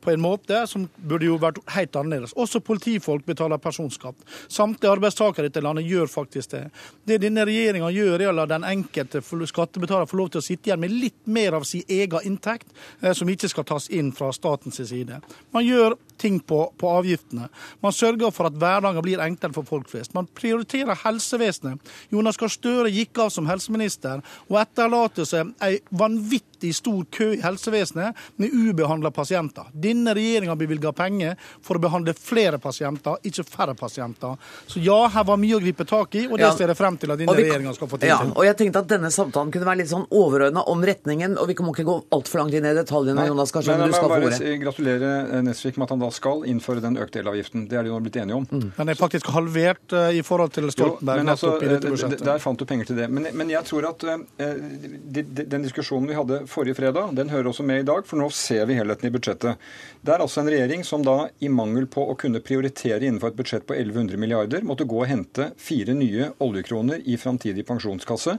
[0.09, 2.33] en måte som burde jo vært helt annerledes.
[2.41, 4.17] Også politifolk betaler personskatt.
[4.49, 6.63] Samtlige arbeidstakere i dette landet gjør faktisk det.
[7.05, 10.71] Det denne regjeringa gjør, er å la den enkelte skattebetaler få lov til å sitte
[10.71, 14.33] igjen med litt mer av sin egen inntekt, eh, som ikke skal tas inn fra
[14.33, 15.21] statens side.
[15.53, 17.49] Man gjør ting på, på avgiftene.
[17.83, 20.15] Man sørger for at hverdagen blir enklere for folk flest.
[20.15, 21.81] Man prioriterer helsevesenet.
[22.11, 27.33] Jonas Gahr Støre gikk av som helseminister og etterlater seg ei vanvittig vanvittig stor kø
[27.35, 29.67] i helsevesenet med ubehandla pasienter.
[29.75, 34.39] Denne regjeringa bevilger penger for å behandle flere pasienter, ikke færre pasienter.
[34.71, 36.53] Så ja, her var mye å gripe tak i, og det Ja.
[36.55, 38.09] ser jeg frem til at denne regjeringa skal få til.
[38.09, 41.49] Ja, og jeg tenkte at denne samtalen kunne være litt sånn overordna om retningen, og
[41.49, 44.09] vi må ikke gå altfor langt inn i detaljene, Jonas Gahr men, Men du skal
[44.09, 44.61] få ordet.
[44.61, 47.69] gratulere eh, Nesvik med at han da skal innføre den økte elavgiften.
[47.69, 48.47] Det er de nå blitt enige om.
[48.77, 52.17] Den er faktisk halvert uh, i forhold til Jo, Stoltenberg men altså, i eh.
[52.23, 53.09] Der fant du penger til det.
[53.11, 57.33] Men, men jeg tror at uh, de, de, den diskusjonen vi hadde forrige fredag, den
[57.33, 59.61] hører også med i dag, for nå ser vi helheten i budsjettet.
[60.05, 63.39] Det er altså en regjering som da, i mangel på å kunne prioritere innenfor et
[63.41, 68.37] budsjett på 1100 milliarder, måtte gå og hente fire nye oljekroner i framtidig pensjonskasse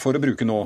[0.00, 0.62] for å bruke nå.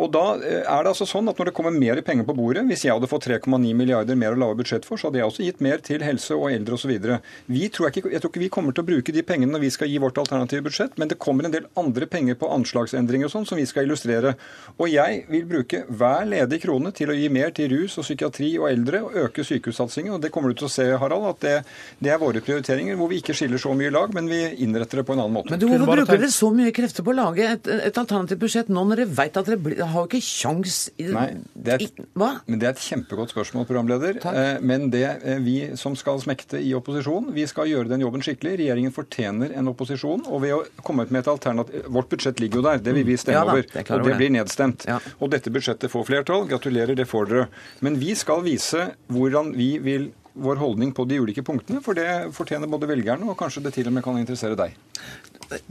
[0.00, 2.64] Og da eh, er det altså sånn at Når det kommer mer penger på bordet
[2.68, 5.46] Hvis jeg hadde fått 3,9 milliarder mer å lage budsjett for, så hadde jeg også
[5.46, 6.90] gitt mer til helse og eldre osv.
[6.90, 10.18] Jeg tror ikke vi kommer til å bruke de pengene når vi skal gi vårt
[10.20, 13.66] alternative budsjett, men det kommer en del andre penger på anslagsendringer og sånn som vi
[13.68, 14.34] skal illustrere.
[14.78, 18.52] Og jeg vil bruke hver ledig krone til å gi mer til rus og psykiatri
[18.60, 20.14] og eldre, og øke sykehussatsingen.
[20.16, 21.54] Og det kommer du til å se, Harald, at det,
[22.00, 25.06] det er våre prioriteringer, hvor vi ikke skiller så mye lag, men vi innretter det
[25.08, 25.54] på en annen måte.
[25.54, 28.72] Men du, hvorfor bruker dere så mye krefter på å lage et, et alternativt budsjett
[28.72, 32.00] nå når dere veit at dere blir, har jo ikke kjangs Nei, det er, et,
[32.18, 32.28] Hva?
[32.46, 34.20] men det er et kjempegodt spørsmål, programleder.
[34.22, 34.36] Takk.
[34.40, 38.22] Eh, Men det eh, vi som skal smekte i opposisjon, vi skal gjøre den jobben
[38.24, 38.56] skikkelig.
[38.62, 40.24] Regjeringen fortjener en opposisjon.
[40.30, 43.06] Og ved å komme ut med et alternativ Vårt budsjett ligger jo der, det vil
[43.08, 43.64] vi stemme Ja over.
[43.66, 44.18] er Og det det.
[44.20, 44.86] blir nedstemt.
[44.88, 44.98] Ja.
[45.20, 46.46] Og dette budsjettet får flertall.
[46.50, 47.48] Gratulerer, det får dere.
[47.80, 52.06] Men vi skal vise hvordan vi vil vår holdning på de ulike punktene, for det
[52.32, 54.76] fortjener både velgerne og kanskje det til og med kan interessere deg.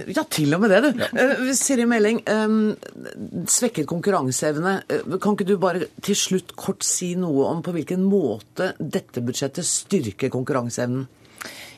[0.10, 1.04] Ja, til og med det, du.
[1.20, 2.74] Eh, Siri Meling, um,
[3.50, 4.80] svekket konkurranseevne.
[4.92, 9.24] Uh, Kan ikke du bare til slutt kort si noe om på hvilken måte dette
[9.24, 11.08] budsjettet styrker konkurranseevnen?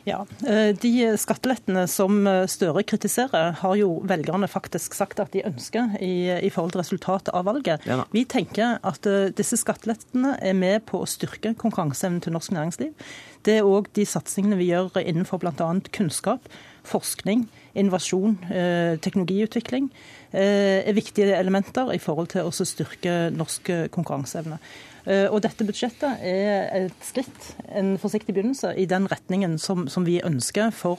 [0.07, 5.93] Ja, eh, De skattelettene som Støre kritiserer, har jo velgerne faktisk sagt at de ønsker
[6.01, 7.85] i, i forhold til resultatet av valget.
[7.85, 7.99] Ja.
[8.09, 9.05] Vi tenker at
[9.37, 13.13] disse skattelettene er med på å styrke konkurranseevnen til norsk næringsliv.
[13.45, 15.69] Det er òg de satsingene vi gjør innenfor bl.a.
[15.93, 16.49] kunnskap,
[16.81, 19.89] forskning, innovasjon, eh, teknologiutvikling.
[20.33, 24.59] eh, er viktige elementer i forhold til å styrke norsk eh, konkurranseevne.
[25.05, 30.05] Eh, Og dette budsjettet er et skritt, en forsiktig begynnelse, i den retningen som, som
[30.05, 30.97] vi ønsker for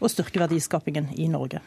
[0.00, 1.60] å styrke verdiskapingen i Norge.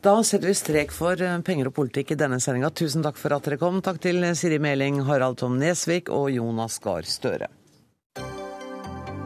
[0.00, 2.70] Da setter vi strek for penger og politikk i denne sendinga.
[2.70, 3.80] Tusen takk for at dere kom.
[3.80, 7.48] Takk til Siri Meling, Harald Tom Nesvik og Jonas Gahr Støre.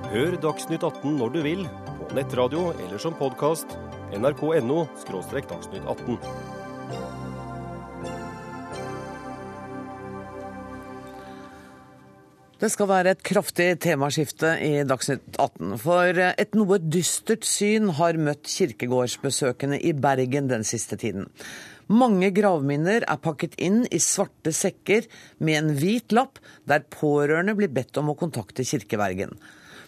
[0.09, 1.65] Hør Dagsnytt 18 når du vil,
[2.09, 3.75] på nettradio eller som podkast.
[4.17, 4.87] nrk.no–
[5.49, 6.19] dagsnytt 18.
[12.59, 15.77] Det skal være et kraftig temaskifte i Dagsnytt 18.
[15.79, 21.29] For et noe dystert syn har møtt kirkegårdsbesøkende i Bergen den siste tiden.
[21.87, 25.07] Mange gravminner er pakket inn i svarte sekker
[25.39, 29.39] med en hvit lapp, der pårørende blir bedt om å kontakte kirkevergen.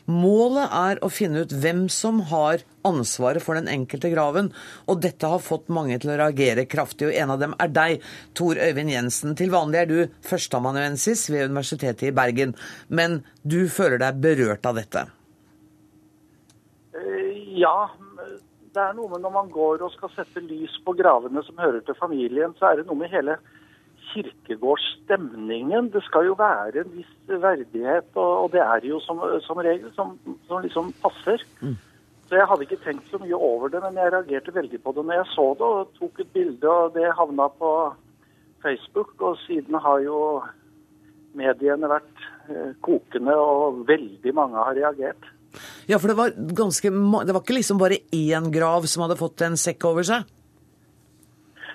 [0.09, 4.51] Målet er å finne ut hvem som har ansvaret for den enkelte graven,
[4.89, 8.07] og dette har fått mange til å reagere kraftig, og en av dem er deg,
[8.39, 9.37] Tor Øyvind Jensen.
[9.39, 12.57] Til vanlig er du førsteamanuensis ved Universitetet i Bergen,
[12.89, 15.07] men du føler deg berørt av dette?
[17.61, 17.91] Ja,
[18.75, 21.83] det er noe med når man går og skal sette lys på gravene som hører
[21.85, 23.37] til familien, så er det noe med hele
[24.13, 25.91] kirkegårdsstemningen.
[25.95, 30.19] Det skal jo være en viss verdighet, og, det er jo som, som regel som,
[30.49, 31.45] som, liksom passer.
[31.61, 31.77] Mm.
[32.29, 35.05] Så jeg hadde ikke tenkt så mye over det, men jeg reagerte veldig på det
[35.07, 37.73] når jeg så det og tok et bilde, og det havna på
[38.63, 39.15] Facebook.
[39.19, 40.21] Og siden har jo
[41.35, 45.31] mediene vært eh, kokende, og veldig mange har reagert.
[45.91, 46.91] Ja, for det var ganske
[47.27, 50.29] Det var ikke liksom bare én grav som hadde fått en sekk over seg?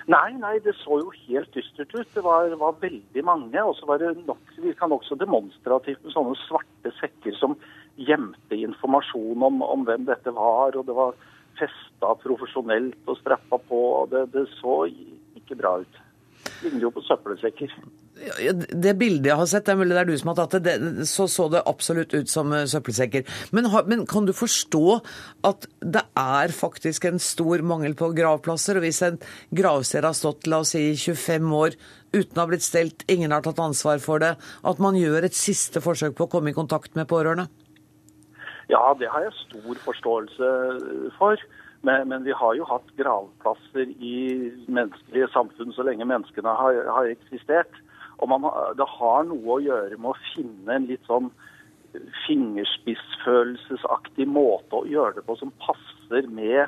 [0.06, 2.10] Nei, nei, det så jo helt dystert ut.
[2.14, 3.58] Det var, var veldig mange.
[3.62, 7.56] Og så var det nok, virka nokså demonstrativt med sånne svarte sekker som
[7.98, 10.78] gjemte informasjon om, om, hvem dette var.
[10.78, 11.18] Og det var
[11.58, 13.82] festa profesjonelt og strappa på.
[14.00, 16.02] og det, det så ikke bra ut.
[16.62, 17.74] Ligner jo på søppelsekker.
[18.16, 20.76] Det bildet jeg har sett, det er mulig det er du som har tatt det,
[20.80, 23.26] det så så det absolutt ut som eh, søppelsekker.
[23.52, 24.84] Men, men, kan du forstå
[25.44, 28.80] at det er faktisk en stor mangel på gravplasser?
[28.80, 29.20] Og hvis en
[29.52, 31.76] gravsted har stått la oss si 25 år
[32.16, 35.36] uten å ha blitt stelt, ingen har tatt ansvar for det, at man gjør et
[35.36, 37.50] siste forsøk på å komme i kontakt med pårørende?
[38.72, 40.52] Ja, det har jeg stor forståelse
[41.20, 41.38] for.
[41.86, 44.16] Men, men, vi har jo hatt gravplasser i
[44.66, 47.82] menneskelige samfunn så lenge menneskene har, har eksistert.
[48.22, 48.42] Og man,
[48.78, 51.28] det har noe å gjøre med å finne en litt sånn
[52.26, 56.66] fingerspissfølelsesaktig måte å gjøre det på som passer med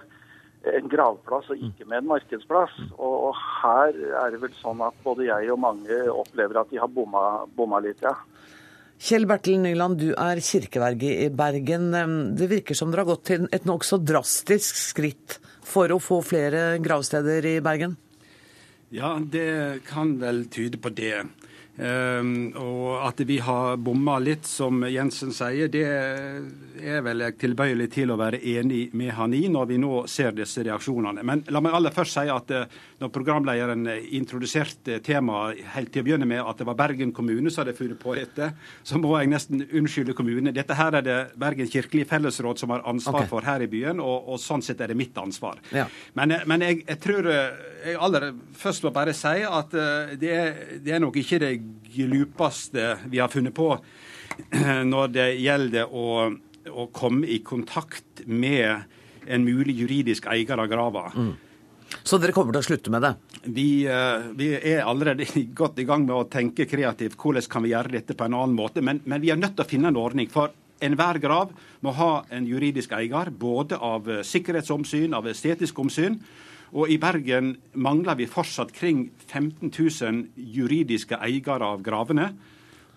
[0.69, 2.75] en gravplass og ikke med en markedsplass.
[2.97, 3.91] Og, og her
[4.25, 7.25] er det vel sånn at både jeg og mange opplever at de har bomma,
[7.57, 8.15] bomma litt, ja.
[8.99, 11.95] Kjell Bertil Nyland, du er kirkeverge i Bergen.
[12.35, 16.83] Det virker som dere har gått til et nokså drastisk skritt for å få flere
[16.83, 17.95] gravsteder i Bergen?
[18.91, 21.27] Ja, det kan vel tyde på det.
[21.79, 27.87] Um, og at vi har bomma litt, som Jensen sier, det er vel jeg tilbøyelig
[27.95, 31.23] til å være enig med han i, når vi nå ser disse reaksjonene.
[31.23, 36.07] Men la meg aller først si at uh, når programlederen introduserte temaet helt til å
[36.09, 38.51] begynne med at det var Bergen kommune som hadde funnet på dette,
[38.83, 40.51] så må jeg nesten unnskylde kommunen.
[40.55, 43.31] Dette her er det Bergen kirkelige fellesråd som har ansvar okay.
[43.31, 45.63] for her i byen, og, og, sånn sett er det mitt ansvar.
[45.75, 45.87] Ja.
[46.19, 49.75] Men, eh, men jeg, jeg, tror eh, jeg aller først må bare si at
[50.19, 50.37] det,
[50.83, 51.55] det er nok ikke det
[51.95, 53.71] glupeste vi har funnet på
[54.93, 56.31] når det gjelder å,
[56.69, 61.11] å komme i kontakt med en mulig juridisk eier av grava.
[61.15, 61.37] Mm.
[62.03, 63.13] Så dere kommer til å slutte med det?
[63.45, 67.17] Vi, eh, vi, er allerede godt i gang med å tenke kreativt.
[67.21, 68.85] Hvordan kan vi gjøre dette på en annen måte?
[68.85, 70.29] Men, men vi er nødt til å finne en ordning.
[70.33, 70.53] For
[70.85, 76.21] enhver grav må ha en juridisk eier, både av sikkerhetsomsyn, av estetisk omsyn.
[76.77, 82.33] Og i Bergen mangler vi fortsatt kring 15 000 juridiske eiere av gravene.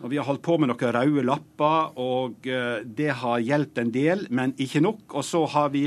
[0.02, 3.94] Og Vi har holdt på med noen røde lapper, og eh, det har hjulpet en
[3.94, 5.04] del, men ikke nok.
[5.14, 5.86] Og så har vi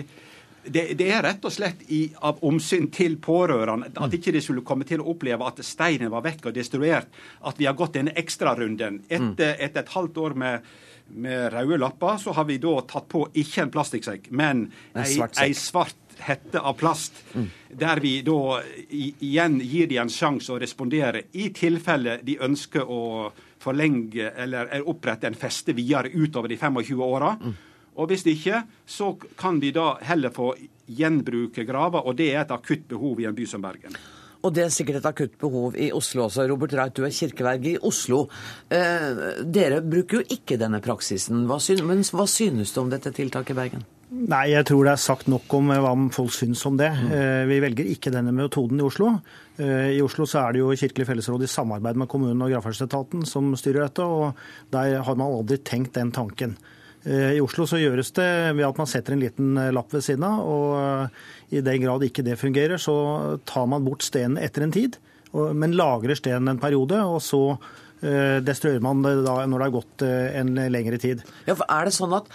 [0.66, 4.64] det, det, er rett og slett i, av omsyn til pårørende at ikke de skulle
[4.66, 7.10] komme til å oppleve at steinen var vekk og destruert,
[7.44, 9.02] at vi har gått denne ekstrarunden.
[9.08, 10.70] Etter, etter et halvt år med,
[11.14, 15.10] med røde lapper, så har vi da tatt på ikke en plastikksekk, men ei,
[15.42, 17.46] ei svart hette av plast, mm.
[17.74, 18.60] der vi da
[18.94, 23.32] igjen gir de en sjanse å respondere i tilfelle de ønsker å
[23.64, 27.34] forlenge eller opprette en feste videre utover de 25 åra.
[27.40, 27.54] Mm.
[27.94, 30.52] Og hvis ikke, så kan de da heller få
[30.86, 33.96] gjenbruke graver, og det er et akutt behov i en by som Bergen.
[34.44, 36.44] Og det er sikkert et akutt behov i Oslo også.
[36.50, 38.26] Robert Reit, du er kirkeverge i Oslo.
[38.68, 41.46] Eh, dere bruker jo ikke denne praksisen.
[41.48, 43.86] Hva synes, men hva synes du om dette tiltaket i Bergen?
[44.14, 46.90] Nei, jeg tror det er sagt nok om eh, hva folk syns om det.
[46.92, 47.08] Mm.
[47.16, 49.14] Eh, vi velger ikke denne metoden i Oslo.
[49.56, 53.24] Eh, I Oslo så er det jo Kirkelig fellesråd i samarbeid med kommunen og gravferdsetaten
[53.28, 54.36] som styrer dette, og
[54.74, 56.58] der har man aldri tenkt den tanken.
[57.04, 60.40] I Oslo så gjøres det ved at man setter en liten lapp ved siden av,
[60.40, 62.94] og i den grad ikke det fungerer, så
[63.44, 64.96] tar man bort stenen etter en tid,
[65.34, 67.42] men lagrer stenen en periode, og så
[68.04, 71.22] Eh, destruerer man det da når det har gått eh, en lengre tid.
[71.48, 72.26] Ja, for er det sånn at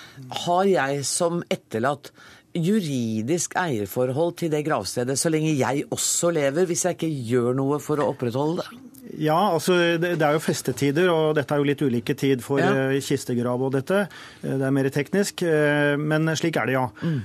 [0.45, 2.09] Har jeg som etterlatt
[2.57, 7.77] juridisk eierforhold til det gravstedet så lenge jeg også lever, hvis jeg ikke gjør noe
[7.83, 8.79] for å opprettholde det?
[9.19, 12.61] Ja, altså det, det er jo festetider, og dette er jo litt ulike tid for
[12.61, 12.69] Ja.
[12.89, 14.05] eh, kistegrav og dette.
[14.43, 16.85] Eh, Det er mer teknisk, eh, men slik er det, ja.
[17.03, 17.19] Mm.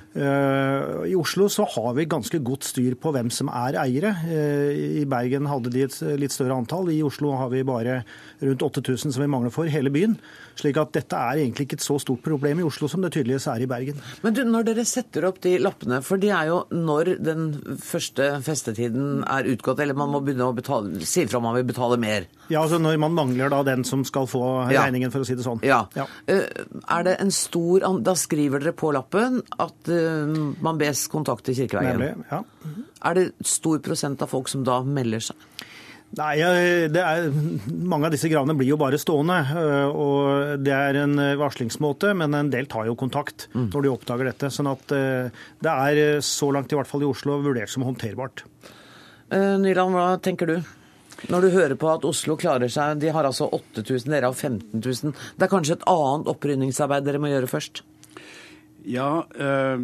[1.08, 4.12] I Oslo så har vi ganske godt styr på hvem som er eiere.
[5.00, 6.88] I Bergen hadde de et litt større antall.
[6.90, 8.02] I Oslo har vi bare
[8.42, 10.16] rundt 8000 som vi mangler for hele byen.
[10.56, 13.46] Slik at dette er egentlig ikke et så stort problem i Oslo som det tydeligvis
[13.50, 13.96] er i Bergen.
[14.22, 17.46] Men du, når dere setter opp de lappene, for de er jo når den
[17.82, 21.64] første festetiden er utgått, eller man må begynne å betale, si fra om man vil
[21.64, 22.26] betale mer.
[22.52, 25.44] Ja, altså Når man mangler da den som skal få regningen, for å si det
[25.46, 25.62] sånn.
[25.64, 25.84] Ja.
[25.96, 26.06] ja.
[26.28, 31.98] Er det en stor Da skriver dere på lappen at eh, man bes kontakte Kirkeveien.
[32.00, 32.42] Nemlig, ja.
[33.04, 35.48] Er det stor prosent av folk som da melder seg?
[36.14, 36.36] Nei,
[36.94, 37.24] det er,
[37.74, 39.40] Mange av disse gravene blir jo bare stående.
[39.58, 44.30] øh, og Det er en varslingsmåte, men en del tar jo kontakt når de oppdager
[44.30, 44.52] dette.
[44.54, 48.44] sånn at det er så langt, i hvert fall i Oslo, vurdert som håndterbart.
[49.34, 50.56] Eh, Nyland, hva tenker du?
[51.32, 54.76] Når du hører på at Oslo klarer seg, de har altså 8000, dere har 15
[54.76, 55.16] 000.
[55.38, 57.84] Det er kanskje et annet opprydningsarbeid dere må gjøre først?
[58.84, 59.80] Ja, eh,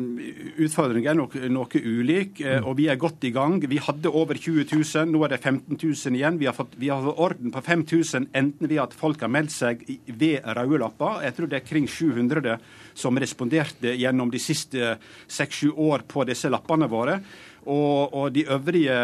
[0.61, 3.57] utfordringen er nok noe ulik, eh, og vi er godt i gang.
[3.65, 6.37] Vi hadde over 20 000, nå er det 15 000 igjen.
[6.37, 9.55] Vi har fått, vi har fått orden på 5000, enten ved at folk har meldt
[9.55, 11.23] seg ved røde lapper.
[11.25, 12.59] Jeg tror det er kring 700
[12.93, 17.23] som responderte gjennom de siste seks-sju år på disse lappene våre.
[17.67, 18.95] Og, og de øvrige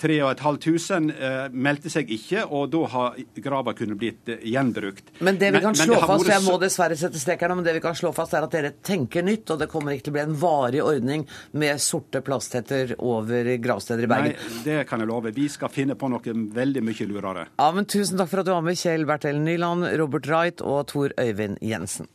[0.00, 5.12] 3500 eh, meldte seg ikke, og da har grava kunnet blitt eh, gjenbrukt.
[5.24, 7.52] Men det vi kan men slå men fast, vært jeg må dessverre sette strek her
[7.52, 9.94] nå, men det vi kan slå fast er at dere tenker nytt, og det kommer
[9.94, 14.34] ikke til å bli en varig ordning med sorte plasthetter over gravsteder i Bergen.
[14.34, 15.34] Nei, det kan jeg love.
[15.36, 17.48] Vi skal finne på noe veldig mye lurere.
[17.60, 20.88] Ja, men Tusen takk for at du var med, Kjell Bertel Nyland, Robert Wright og
[20.90, 22.10] Tor Øyvind Jensen.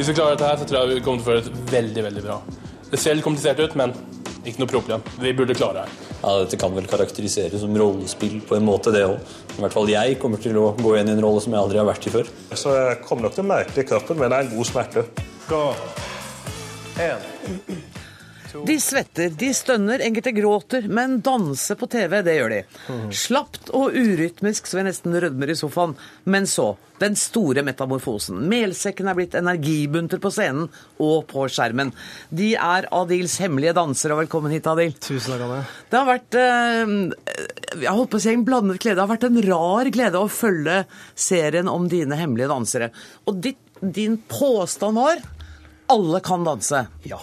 [0.00, 2.02] Hvis vi klarer dette her, så tror jeg vi kommer til å få det veldig,
[2.06, 2.38] veldig bra.
[2.88, 3.92] Det ser litt komplisert ut, men
[4.48, 5.02] ikke noe problem.
[5.20, 6.06] Vi burde klare det.
[6.22, 9.20] Ja, Dette kan vel karakteriseres som rollespill på en måte, det òg.
[9.58, 11.82] I hvert fall jeg kommer til å gå inn i en rolle som jeg aldri
[11.82, 12.32] har vært i før.
[12.56, 14.70] Så jeg kommer nok til å merke det i kroppen, men det er en god
[14.72, 15.04] smerte.
[15.52, 15.62] Gå.
[17.10, 17.88] En.
[18.66, 22.60] De svetter, de stønner, enkelte gråter, men danse på TV, det gjør de.
[23.14, 25.94] Slapt og urytmisk så vi nesten rødmer i sofaen.
[26.30, 28.42] Men så, den store metamorfosen.
[28.50, 30.68] Melsekken er blitt energibunter på scenen
[31.00, 31.94] og på skjermen.
[32.28, 34.94] De er Adils hemmelige dansere, og velkommen hit, Adil.
[34.98, 35.62] Tusen takk, Anne.
[35.90, 36.94] Det har vært eh,
[37.80, 38.98] jeg holdt på å si en blandet glede.
[38.98, 40.82] Det har vært en rar glede å følge
[41.14, 42.90] serien om dine hemmelige dansere.
[43.30, 45.22] Og ditt, din påstand var
[45.90, 46.84] alle kan danse.
[47.08, 47.20] Ja.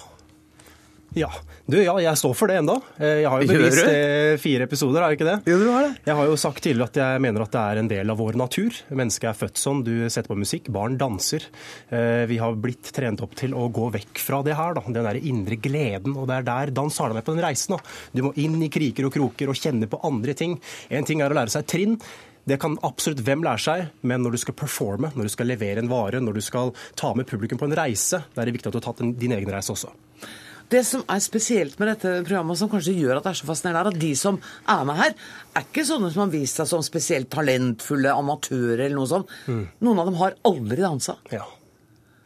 [1.17, 1.29] Ja.
[1.67, 2.75] Du, ja, jeg står for det enda.
[3.01, 5.37] Jeg har jo bevist det fire episoder, er det ikke det?
[5.51, 5.95] Jo, du har det.
[6.07, 8.37] Jeg har jo sagt tidligere at jeg mener at det er en del av vår
[8.39, 8.77] natur.
[9.01, 9.81] Mennesket er født sånn.
[9.87, 11.47] Du setter på musikk, barn danser.
[11.89, 14.85] Eh, Vi har blitt trent opp til å gå vekk fra det her, da.
[14.87, 16.15] Den der indre gleden.
[16.15, 17.75] Og det er der dans har deg med på den reisen.
[17.75, 17.81] da.
[18.13, 20.55] Du må inn i kriker og kroker og kjenne på andre ting.
[20.93, 21.97] En ting er å lære seg trinn.
[22.47, 25.81] Det kan absolutt hvem lære seg, men når du skal performe, når du skal levere
[25.83, 28.69] en vare, når du skal ta med publikum på en reise, da er det viktig
[28.71, 29.91] at du har tatt din egen reise også.
[30.71, 33.83] Det som er spesielt med dette programmet, som kanskje gjør at det er så fascinerende,
[33.85, 35.13] er at de som er med her,
[35.55, 39.31] er ikke sånne som har vist seg som spesielt talentfulle amatører eller noe sånt.
[39.47, 41.15] Noen av dem har aldri dansa.
[41.31, 41.45] Ja.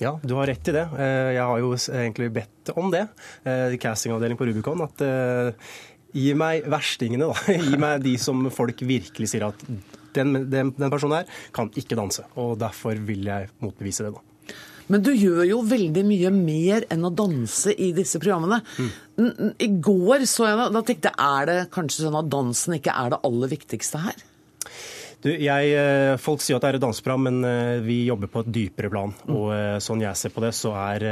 [0.01, 0.87] Ja, du har rett i det.
[0.97, 3.03] Eh, Jeg har jo egentlig bedt om det,
[3.45, 5.69] castingavdelingen castingavdeling på Rubicon, at eh,
[6.17, 7.53] gi meg verstingene, da.
[7.69, 9.61] Gi meg de som folk virkelig sier at
[10.17, 12.25] den, den, den personen her kan ikke danse.
[12.41, 14.25] Og derfor vil jeg motbevise det, da.
[14.91, 18.61] Men du gjør jo veldig mye mer enn å danse i disse programmene.
[19.21, 22.95] N- I går så jeg da, tenkte jeg, er det kanskje sånn at dansen ikke
[22.99, 24.19] er det aller viktigste her?
[25.21, 28.41] Du, jeg, eh, folk sier at det er et danseprogram, men eh, vi jobber på
[28.41, 29.11] et dypere plan.
[29.29, 31.05] Og eh, sånn jeg ser på det, så er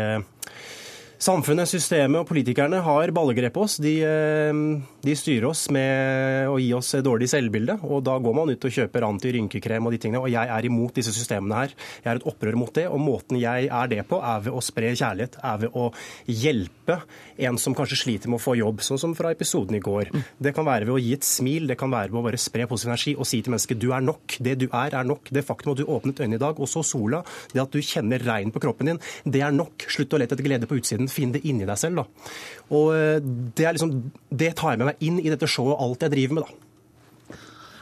[1.20, 3.74] Samfunnet, systemet og politikerne har ballegrep på oss.
[3.84, 4.60] De, eh,
[5.04, 8.72] de styrer oss med å gi oss dårlig selvbilde, og da går man ut og
[8.72, 10.22] kjøper anti-rynkekrem og de tingene.
[10.24, 11.74] Og jeg er imot disse systemene her.
[12.06, 14.64] Jeg er et opprør mot det, og måten jeg er det på, er ved å
[14.64, 15.90] spre kjærlighet, er ved å
[16.24, 17.02] hjelpe
[17.36, 20.14] en som kanskje sliter med å få jobb, sånn som fra episoden i går.
[20.40, 22.64] Det kan være ved å gi et smil, det kan være ved å bare spre
[22.72, 24.40] positiv energi og si til mennesket du er nok.
[24.40, 25.28] Det du er, er nok.
[25.36, 28.24] Det faktum at du åpnet øynene i dag og så sola, det at du kjenner
[28.24, 29.84] regn på kroppen din, det er nok.
[29.92, 31.09] Slutt å lete etter glede på utsiden.
[31.12, 32.32] Finn det inni deg selv, da.
[32.78, 33.94] Og eh, det, er liksom,
[34.30, 37.36] det tar jeg med meg inn i dette showet og alt jeg driver med, da.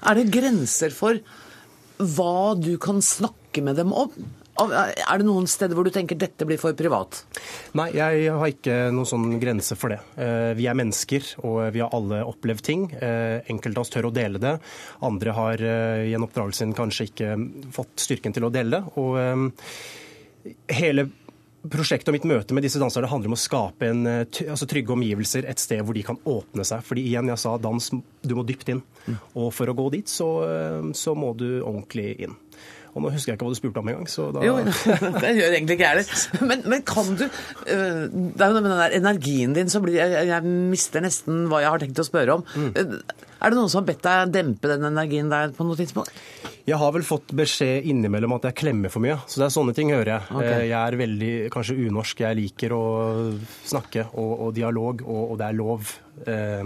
[0.08, 1.20] Er det grenser for
[1.98, 4.12] hva du kan snakke med dem om?
[4.58, 7.20] Er det noen steder hvor du tenker dette blir for privat?
[7.78, 10.00] Nei, jeg har ikke noen sånn grense for det.
[10.18, 12.88] Eh, Vi er mennesker, og vi har alle opplevd ting.
[12.94, 14.56] Eh, Enkelte av oss tør å dele det.
[15.06, 17.36] Andre har i en oppdragelse sin kanskje ikke
[17.76, 18.84] fått styrken til å dele det.
[18.98, 19.18] Og
[20.74, 21.10] hele
[21.74, 24.94] Prosjektet og mitt møte med disse danserne handler om å skape en, eh, altså trygge
[24.96, 26.84] omgivelser, et sted hvor de kan åpne seg.
[26.88, 28.84] Fordi igjen, jeg sa dans, du må dypt inn.
[29.36, 32.36] Og for å gå dit, så, eh, så må du ordentlig inn.
[32.98, 34.56] Og nå husker jeg ikke hva du spurte om engang, så da Jo,
[35.22, 36.46] det gjør egentlig ikke jeg heller.
[36.50, 39.86] Men, men kan du øh, Det er jo noe med den der energien din som
[39.86, 42.46] blir jeg, jeg mister nesten hva jeg har tenkt å spørre om.
[42.58, 42.72] Mm.
[43.42, 46.12] Er det noen som har bedt deg dempe den energien der på noe tidspunkt?
[46.68, 49.20] Jeg har vel fått beskjed innimellom at jeg klemmer for mye.
[49.30, 50.26] Så det er sånne ting hører jeg.
[50.36, 50.44] Ok.
[50.50, 52.26] Eh, Jeg er veldig kanskje unorsk.
[52.26, 52.82] Jeg liker å
[53.68, 55.94] snakke og, og dialog, og, og det er lov.
[56.26, 56.64] Eh,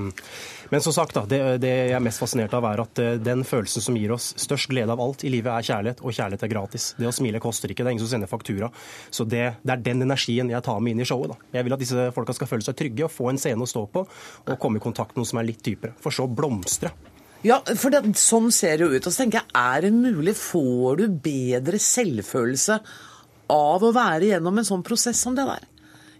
[0.71, 3.43] Men som sagt, da, det, det jeg er mest fascinert av, er at eh, den
[3.43, 6.51] følelsen som gir oss størst glede av alt i livet, er kjærlighet, og kjærlighet er
[6.53, 6.85] gratis.
[6.95, 8.71] Det å smile koster ikke, det er ingen som sender faktura.
[9.11, 11.33] Så det, det er den energien jeg tar med inn i showet.
[11.33, 11.51] da.
[11.57, 13.83] Jeg vil at disse folka skal føle seg trygge og få en scene å stå
[13.91, 14.05] på,
[14.47, 15.97] og komme i kontakt med noe som er litt dypere.
[15.99, 16.93] For så å blomstre.
[17.43, 19.05] Ja, for det, sånn ser det jo ut.
[19.07, 20.35] Og så tenker jeg, er det mulig?
[20.37, 22.77] Får du bedre selvfølelse
[23.51, 25.65] av å være gjennom en sånn prosess som det der?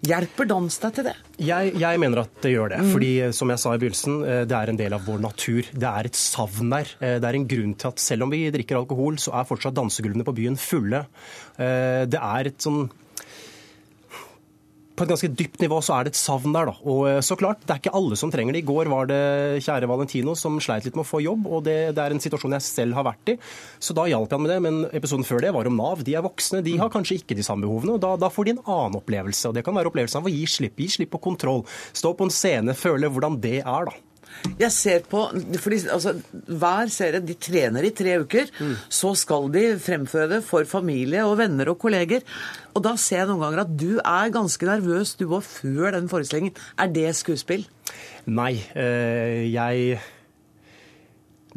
[0.02, 1.14] Hjelper dans deg til det?
[1.46, 2.80] Jeg, jeg mener at det gjør det.
[2.90, 5.68] fordi eh, som jeg sa i begynnelsen, eh, det er en del av vår natur.
[5.74, 6.90] Det er et savn der.
[7.00, 9.78] Eh, Det er en grunn til at selv om vi drikker alkohol, så er fortsatt
[9.78, 11.04] dansegulvene på byen fulle.
[11.62, 12.88] Eh, Det er et sånn
[14.96, 16.72] på et ganske dypt nivå så er det et savn der.
[16.72, 16.76] da.
[16.86, 18.64] Og eh, så klart, Det er ikke alle som trenger det.
[18.64, 21.96] I går var det kjære Valentino som sleit litt med å få jobb, og det,
[21.98, 23.38] det er en situasjon jeg selv har vært i.
[23.80, 24.60] Så da hjalp jeg han med det.
[24.68, 26.04] Men episoden før det var om Nav.
[26.08, 27.96] De er voksne, de har kanskje ikke de samme behovene.
[27.98, 29.50] og Da, da får de en annen opplevelse.
[29.50, 30.80] og Det kan være opplevelsen av å gi slipp.
[30.82, 31.66] Gi slipp på kontroll.
[31.94, 33.98] Stå på en scene, føle hvordan det er, da.
[34.60, 35.26] Jeg ser på,
[35.62, 36.16] fordi altså,
[36.48, 38.50] Hver serie de trener i tre uker.
[38.90, 42.26] Så skal de fremføre det for familie og venner og kolleger.
[42.76, 46.10] Og Da ser jeg noen ganger at du er ganske nervøs du var før den
[46.12, 46.56] forestillingen.
[46.80, 47.68] Er det skuespill?
[48.26, 50.00] Nei, Øh, jeg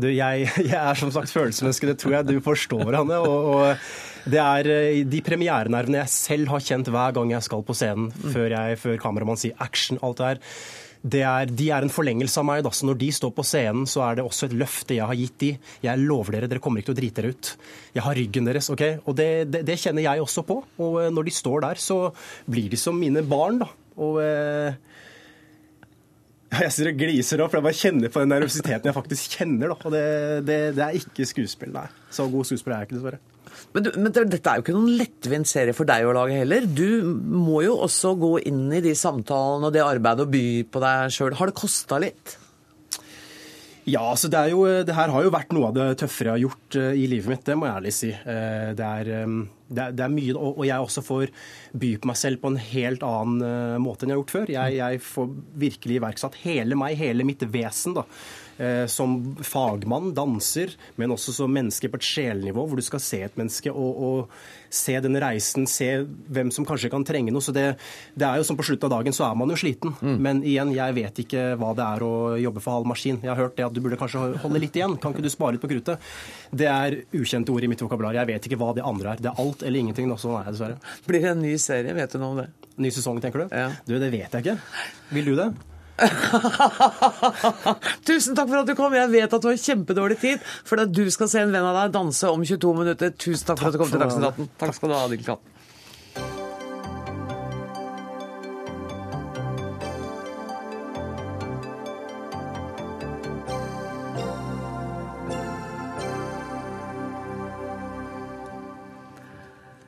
[0.01, 3.19] du, jeg, jeg er som sagt følelsesmenneske, det tror jeg du forstår, Hanne.
[3.23, 7.63] Og, og det er eh, de premierenervene jeg selv har kjent hver gang jeg skal
[7.67, 10.43] på scenen, før, jeg, før kameramann sier action, alt det her.
[11.05, 12.63] Er, de er en forlengelse av meg.
[12.65, 12.73] Da.
[12.73, 15.37] Så når de står på scenen, så er det også et løfte jeg har gitt
[15.43, 15.51] de.
[15.85, 17.51] Jeg lover dere, dere kommer ikke til å drite dere ut.
[17.97, 18.71] Jeg har ryggen deres.
[18.73, 18.85] ok?
[19.05, 20.63] Og det, det, det kjenner jeg også på.
[20.81, 21.99] Og eh, når de står der, så
[22.49, 23.69] blir de som mine barn, da.
[24.01, 24.81] Og eh,
[26.53, 29.73] Jeg sitter og gliser òg, for jeg bare kjenner på den nervøsiteten jeg faktisk kjenner.
[29.73, 29.77] Da.
[29.89, 30.03] Og det,
[30.47, 31.87] det, det er ikke skuespill, nei.
[32.15, 33.23] Så god skuespiller er jeg ikke, dessverre.
[33.75, 36.67] Men, du, men dette er jo ikke noen lettvint serie for deg å lage heller.
[36.67, 37.03] Du
[37.35, 41.15] må jo også gå inn i de samtalene og det arbeidet og by på deg
[41.15, 41.37] sjøl.
[41.39, 42.37] Har det kosta litt?
[43.85, 46.45] Ja, altså det, jo, det her har jo vært noe av det tøffere jeg har
[46.47, 48.13] gjort eh, i livet mitt, det må jeg ærlig si.
[48.15, 49.35] Eh, Det er, eh,
[49.77, 51.33] det det er mye, og og jeg også får
[51.75, 54.55] by på meg selv på en helt annen eh, måte enn jeg har gjort før.
[54.55, 55.31] Jeg, jeg får
[55.67, 58.07] virkelig iverksatt hele meg, hele mitt vesen, da.
[58.59, 63.19] Eh, Som fagmann, danser, men også som menneske på et sjelnivå, hvor du skal se
[63.27, 64.29] et menneske og, og
[64.75, 65.89] se den reisen, se
[66.31, 67.43] hvem som kanskje kan trenge noe.
[67.43, 67.65] Så det,
[68.15, 69.95] det er jo som på slutten av dagen så er man jo sliten.
[70.03, 73.19] Men igjen, jeg vet ikke hva det er å jobbe for halv maskin.
[73.23, 74.97] Jeg har hørt det at du burde kanskje holde litt igjen.
[75.03, 75.99] Kan ikke du spare litt på kruttet?
[76.55, 78.15] Det er ukjente ord i mitt vokabular.
[78.19, 79.23] Jeg vet ikke hva det andre er.
[79.27, 80.11] Det er alt eller ingenting.
[80.15, 80.79] Sånn er jeg dessverre.
[81.11, 81.95] Blir det en ny serie?
[81.99, 82.49] Vet du noe om det?
[82.79, 83.55] Ny sesong, tenker du?
[83.87, 84.59] Du, det vet jeg ikke.
[85.15, 85.51] Vil du det?
[88.09, 88.95] Tusen takk for at du kom.
[88.99, 91.77] Jeg vet at du har kjempedårlig tid, for at du skal se en venn av
[91.79, 93.15] deg danse om 22 minutter.
[93.15, 94.03] Tusen takk for at du kom til.
[94.03, 94.49] Dagsnytt 18.
[94.65, 95.54] Takk skal du ha, Adil Katt.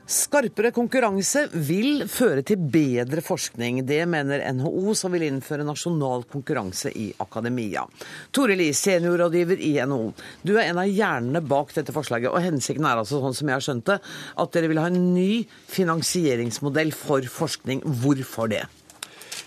[0.06, 3.80] Skarpere konkurranse vil føre til bedre forskning.
[3.88, 7.82] Det mener NHO, som vil innføre nasjonal konkurranse i akademia.
[8.30, 10.12] Tore Li, seniorrådgiver i NHO.
[10.46, 12.30] Du er en av hjernene bak dette forslaget.
[12.30, 14.00] og Hensikten er altså, sånn som jeg har skjønt det,
[14.38, 15.42] at dere vil ha en ny
[15.74, 17.82] finansieringsmodell for forskning.
[17.82, 18.62] Hvorfor det?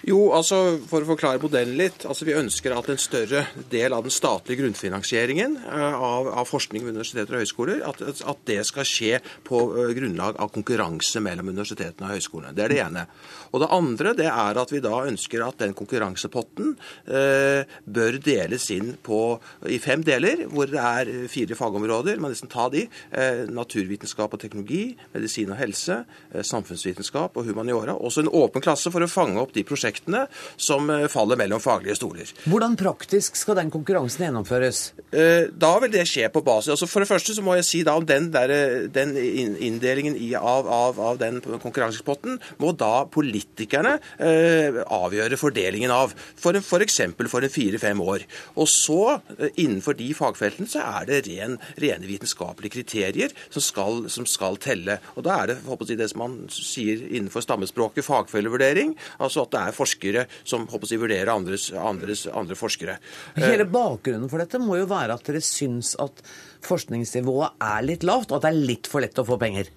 [0.07, 2.05] Jo, altså For å forklare modellen litt.
[2.07, 6.85] altså Vi ønsker at en større del av den statlige grunnfinansieringen eh, av, av forskning
[6.85, 11.51] ved universiteter og høyskoler, at, at det skal skje på eh, grunnlag av konkurranse mellom
[11.51, 12.55] universitetene og høyskolene.
[12.55, 13.03] Det er det ene.
[13.51, 16.71] Og det andre det er at vi da ønsker at den konkurransepotten
[17.11, 19.35] eh, bør deles inn på,
[19.67, 22.21] i fem deler, hvor det er fire fagområder.
[22.23, 22.85] Man nesten ta de.
[23.11, 27.99] Eh, naturvitenskap og teknologi, medisin og helse, eh, samfunnsvitenskap og humaniora.
[27.99, 30.25] Også en åpen klasse for å fange opp de prosjektene prosjektene
[30.59, 32.29] som eh, faller mellom faglige stoler.
[32.49, 34.93] Hvordan praktisk skal den konkurransen gjennomføres?
[35.11, 37.81] Eh, Da vil det skje på basis altså For det første så må jeg si
[37.83, 42.73] da om den, der, eh, den inn- inndelingen i, av, av, av den konkurransepotten må
[42.77, 46.13] da politikerne eh, avgjøre fordelingen av.
[46.39, 46.67] For, f.eks.
[46.69, 48.23] for eksempel for en fire-fem år.
[48.59, 49.19] Og så,
[49.59, 54.99] innenfor de fagfeltene, så er det ren, rene vitenskapelige kriterier som skal, som skal telle.
[55.15, 58.95] Og da er det håper jeg, det som man sier innenfor stammespråket fagfellevurdering.
[59.19, 62.99] Altså at det er forskere som håper jeg, vurderer andres, andres, andre forskere.
[63.35, 66.23] Eh, Hele bakgrunnen for dette må jo være at dere syns at
[66.67, 69.71] forskningsnivået er litt lavt, og at det er litt for lett å få penger.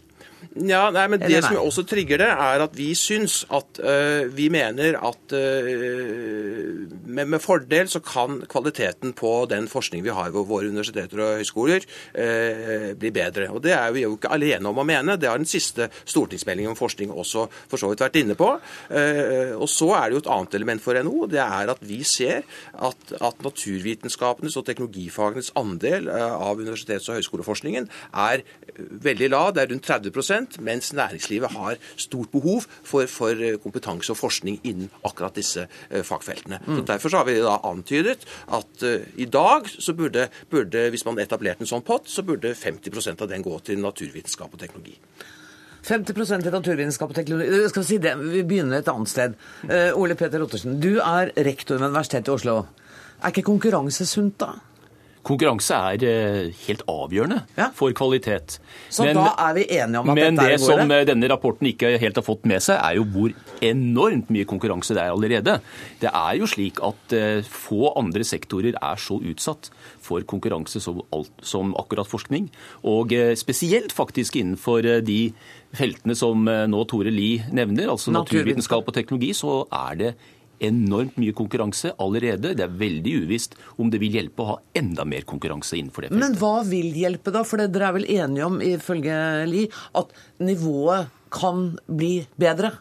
[0.53, 1.41] Ja, nei, men Det nei?
[1.41, 5.71] som også trigger det, er at vi syns at uh, Vi mener at uh,
[7.07, 11.41] med, med fordel så kan kvaliteten på den forskning vi har ved våre universiteter og
[11.41, 11.87] høyskoler,
[12.17, 13.49] uh, bli bedre.
[13.51, 15.17] Og Det er vi jo ikke alene om å mene.
[15.17, 18.51] Det har den siste stortingsmeldingen om forskning også for så vidt vært inne på.
[18.53, 21.27] Og så er det jo et annet element for NHO.
[21.33, 27.89] Det er at vi ser at, at naturvitenskapenes og teknologifagenes andel av universitets- og høyskoleforskningen
[28.13, 28.45] er
[28.77, 29.53] veldig lav.
[29.57, 30.13] Det er rundt 30
[30.61, 36.23] mens næringslivet har stort behov for, for eh, kompetanse og forskning innen akkurat disse fagfeltene.
[36.23, 36.61] fagfeltene.
[36.77, 41.05] Så Derfor så har vi da antydet at uh, i dag så burde, burde, hvis
[41.05, 44.97] man etablerte en sånn pott, så burde 50% av den gå til naturvitenskap og teknologi.
[45.83, 47.63] 50% til naturvitenskap og teknologi.
[47.63, 49.39] Eh, Skal vi si det, vi begynner et annet sted.
[49.67, 52.61] Uh, Ole Peter Ottersen, du er rektor ved Universitetet i Oslo.
[53.23, 54.55] Er ikke konkurranse sunt, da?
[55.23, 58.57] Konkurranse er eh, helt avgjørende for kvalitet.
[58.91, 61.31] Så da er vi enige om at dette er det Men det som eh, denne
[61.31, 65.15] rapporten ikke helt har fått med seg, er jo hvor enormt mye konkurranse det er
[65.15, 65.57] allerede.
[66.03, 69.71] Det er jo slik at eh, få andre sektorer er så utsatt
[70.03, 72.51] for konkurranse som, alt, som akkurat forskning.
[72.91, 75.21] Og spesielt faktisk innenfor de
[75.79, 80.15] feltene som nå Tore Lie nevner, altså naturvitenskap og teknologi, så er det
[80.63, 82.55] enormt mye konkurranse allerede.
[82.57, 86.13] Det er veldig uvisst om det vil hjelpe å ha enda mer konkurranse innenfor det
[86.13, 86.23] feltet.
[86.23, 87.43] Men hva vil hjelpe, da?
[87.45, 90.09] For det- dere er vel enige om, ifølge Li, at
[90.41, 92.73] nivået kan bli bedre?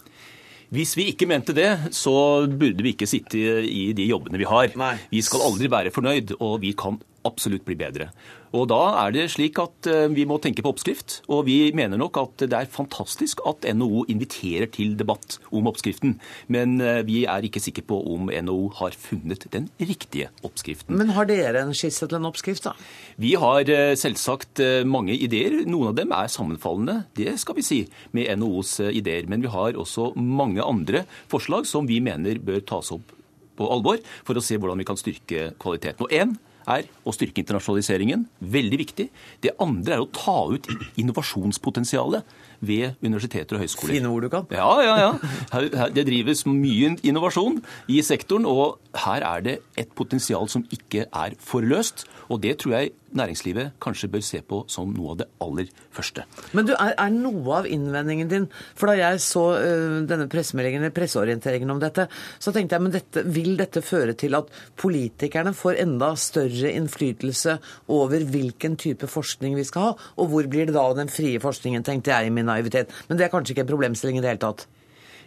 [0.72, 4.68] Hvis vi ikke mente det, så burde vi ikke sitte i de jobbene vi har.
[5.12, 8.10] Vi skal aldri være fornøyd, og vi kan absolutt bli bedre.
[8.52, 11.22] Og Da er det slik at eh, vi må tenke på oppskrift.
[11.32, 16.18] Og vi mener nok at det er fantastisk at NHO inviterer til debatt om oppskriften.
[16.52, 21.00] Men eh, vi er ikke sikre på om NHO har funnet den riktige oppskriften.
[21.00, 22.76] Men har dere en skisse til en oppskrift, da?
[23.22, 25.62] Vi har eh, selvsagt mange ideer.
[25.70, 27.82] Noen av dem er sammenfallende, det skal vi si,
[28.16, 29.32] med NHOs ideer.
[29.32, 33.16] Men vi har også mange andre forslag som vi mener bør tas opp
[33.56, 36.04] på alvor for å se hvordan vi kan styrke kvaliteten.
[36.04, 36.36] Og én
[36.70, 38.28] er å styrke internasjonaliseringen.
[38.54, 39.08] Veldig viktig.
[39.44, 40.70] Det andre er å ta ut
[41.02, 43.96] innovasjonspotensialet ved universiteter og høyskoler.
[43.98, 44.46] Fine ord du kan.
[44.54, 45.12] Ja, ja, ja.
[45.54, 47.60] Her, her, det drives mye innovasjon
[47.90, 52.06] i sektoren, og her er det et potensial som ikke er forløst.
[52.32, 56.24] Og det tror jeg næringslivet kanskje bør se på som noe av det aller første.
[56.56, 60.88] Men du, er, er noe av innvendingen din For da jeg så uh, denne pressemeldingen,
[60.96, 62.08] presseorienteringen om dette,
[62.40, 67.58] så tenkte jeg men dette, vil dette føre til at politikerne får enda større innflytelse
[67.92, 69.96] over hvilken type forskning vi skal ha?
[70.24, 72.94] Og hvor blir det da av den frie forskningen, tenkte jeg i min naivitet.
[73.10, 74.70] Men det er kanskje ikke en problemstilling i det hele tatt?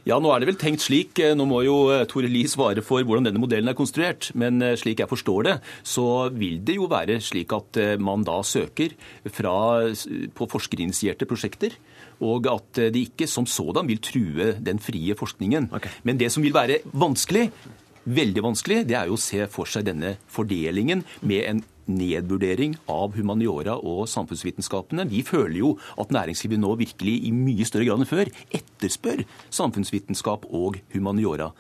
[0.04, 2.82] Ja, nå er det vel tenkt slik, eh, nå må jo eh, Tore Lie svare
[2.84, 6.76] for hvordan denne modellen er konstruert, men eh, slik jeg forstår det, så vil det
[6.76, 8.92] jo være slik at man da søker
[9.32, 9.54] fra,
[10.36, 11.78] på forskerinitierte prosjekter,
[12.20, 15.70] og at de ikke som sådan vil true den frie forskningen.
[16.04, 17.48] Men det som vil være vanskelig,
[18.04, 23.14] veldig vanskelig, det er jo å se for seg denne fordelingen med en nedvurdering av
[23.18, 25.06] humaniora og samfunnsvitenskapene.
[25.10, 29.24] Vi føler jo at næringslivet nå virkelig i mye større grad enn før etterspør
[29.54, 31.52] samfunnsvitenskap og humaniora.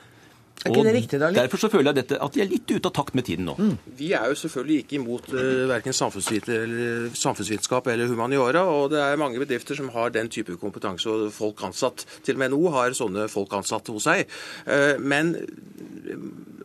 [0.64, 1.28] Er ikke det riktig, da?
[1.34, 3.54] Derfor så føler jeg dette, at de er litt ute av takt med tiden nå.
[3.98, 8.62] Vi er jo selvfølgelig ikke imot uh, verken samfunnsvit eller, samfunnsvitenskap eller humaniora.
[8.72, 12.06] Og det er mange bedrifter som har den type kompetanse og folk ansatt.
[12.24, 14.24] Til og med NHO har sånne folk ansatt hos seg.
[14.64, 16.24] Uh, men eh,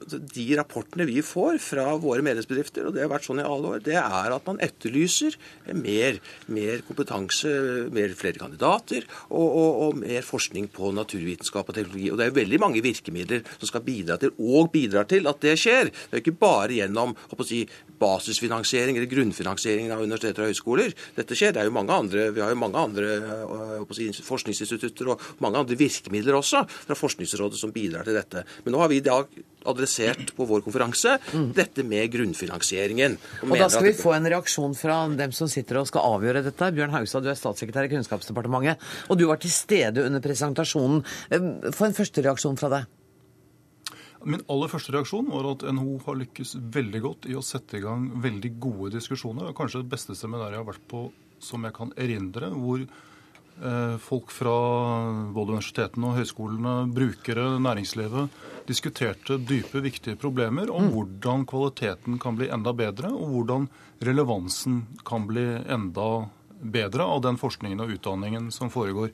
[0.09, 3.83] de rapportene vi får fra våre medlemsbedrifter, og det har vært sånn i alle år,
[3.85, 5.35] det er at man etterlyser
[5.75, 6.17] mer,
[6.47, 7.51] mer kompetanse,
[7.93, 12.09] mer flere kandidater og, og, og mer forskning på naturvitenskap og teknologi.
[12.13, 15.55] Og det er veldig mange virkemidler som skal bidra til, og bidrar til, at det
[15.59, 15.91] skjer.
[15.91, 17.15] Det er ikke bare gjennom
[17.47, 17.63] si,
[17.99, 20.95] basisfinansiering eller grunnfinansiering av universiteter og høyskoler.
[21.17, 21.53] Dette skjer.
[21.55, 25.61] Det er jo mange andre, vi har jo mange andre øh, si, forskningsinstitutter og mange
[25.63, 28.43] andre virkemidler også fra Forskningsrådet som bidrar til dette.
[28.65, 29.27] Men nå har vi i dag
[29.67, 31.17] adressert på vår konferanse
[31.55, 33.17] dette med grunnfinansieringen.
[33.43, 36.45] Og og da skal vi få en reaksjon fra dem som sitter og skal avgjøre
[36.45, 36.71] dette.
[36.75, 41.03] Bjørn Haugstad, du er statssekretær i Kunnskapsdepartementet, og du var til stede under presentasjonen.
[41.29, 42.98] Eh, Få en første reaksjon fra deg.
[44.27, 47.83] Min aller første reaksjon var at NHO har lykkes veldig godt i å sette i
[47.83, 49.53] gang veldig gode diskusjoner.
[49.55, 51.05] Kanskje det beste seminaret jeg har vært på
[51.39, 54.55] som jeg kan erindre, hvor eh, folk fra
[55.31, 58.35] både universitetene og høyskolene, brukere, næringslivet,
[58.67, 63.69] diskuterte dype, viktige problemer om hvordan kvaliteten kan bli enda bedre, og hvordan
[64.03, 66.09] relevansen kan bli enda
[66.59, 69.13] bedre av den forskningen og utdanningen som foregår.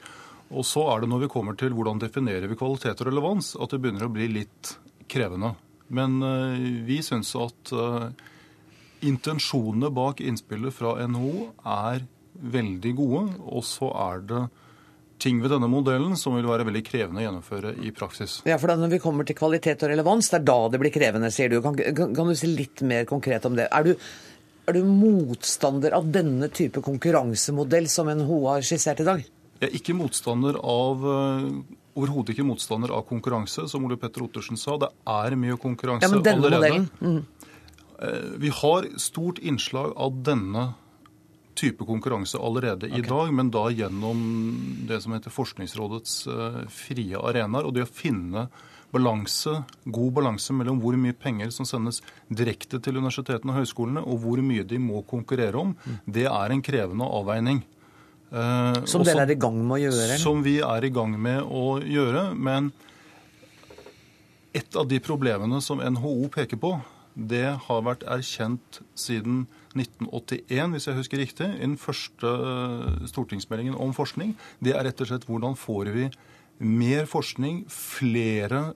[0.49, 3.69] Og så er det når vi kommer til hvordan definerer vi kvalitet og relevans, at
[3.69, 4.73] det begynner å bli litt
[5.11, 5.53] krevende.
[5.87, 8.09] Men eh, vi syns at eh,
[9.05, 12.05] intensjonene bak innspillet fra NHO er
[12.55, 13.25] veldig gode.
[13.45, 14.43] Og så er det
[15.21, 18.41] ting ved denne modellen som vil være veldig krevende å gjennomføre i praksis.
[18.47, 20.93] Ja, for da Når vi kommer til kvalitet og relevans, det er da det blir
[20.93, 21.61] krevende, sier du.
[21.63, 23.69] Kan, kan, kan du si litt mer konkret om det?
[23.71, 23.93] Er du,
[24.67, 29.25] er du motstander av denne type konkurransemodell som NHO har skissert i dag?
[29.61, 31.47] Jeg er ikke motstander av uh,
[31.95, 34.77] overhodet ikke motstander av konkurranse, som Ole Petter Ottersen sa.
[34.81, 36.81] Det er mye konkurranse ja, men denne allerede.
[36.83, 36.89] Modellen.
[37.01, 37.45] Mm.
[38.43, 40.73] Vi har stort innslag av denne
[41.55, 42.99] type konkurranse allerede okay.
[42.99, 44.23] i dag, men da gjennom
[44.87, 47.67] det som heter Forskningsrådets uh, frie arenaer.
[47.67, 48.49] Og det å finne
[48.95, 54.21] balanse, god balanse mellom hvor mye penger som sendes direkte til universitetene og høyskolene, og
[54.23, 55.97] hvor mye de må konkurrere om, mm.
[56.17, 57.63] det er en krevende avveining.
[58.33, 60.01] Uh, som dere er i gang med å gjøre?
[60.07, 60.21] Eller?
[60.21, 62.27] Som vi er i gang med å gjøre.
[62.33, 62.71] Men
[64.55, 66.75] et av de problemene som NHO peker på,
[67.15, 69.45] det har vært erkjent siden
[69.75, 72.31] 1981, hvis jeg husker riktig, i den første
[73.11, 74.33] stortingsmeldingen om forskning.
[74.63, 76.09] Det er rett og slett hvordan får vi
[76.63, 78.73] mer forskning, flere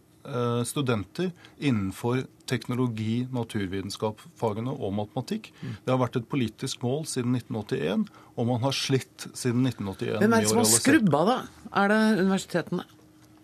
[0.68, 5.52] studenter innenfor teknologi, naturvitenskap, fagene og matematikk.
[5.62, 10.20] Det har vært et politisk mål siden 1981, og man har slitt siden 1981.
[10.24, 11.38] Hvem er det som har skrubba, da?
[11.84, 12.88] Er det universitetene?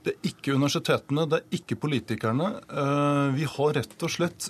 [0.06, 2.52] Det er ikke universitetene, det er ikke politikerne.
[3.38, 4.50] Vi har rett og slett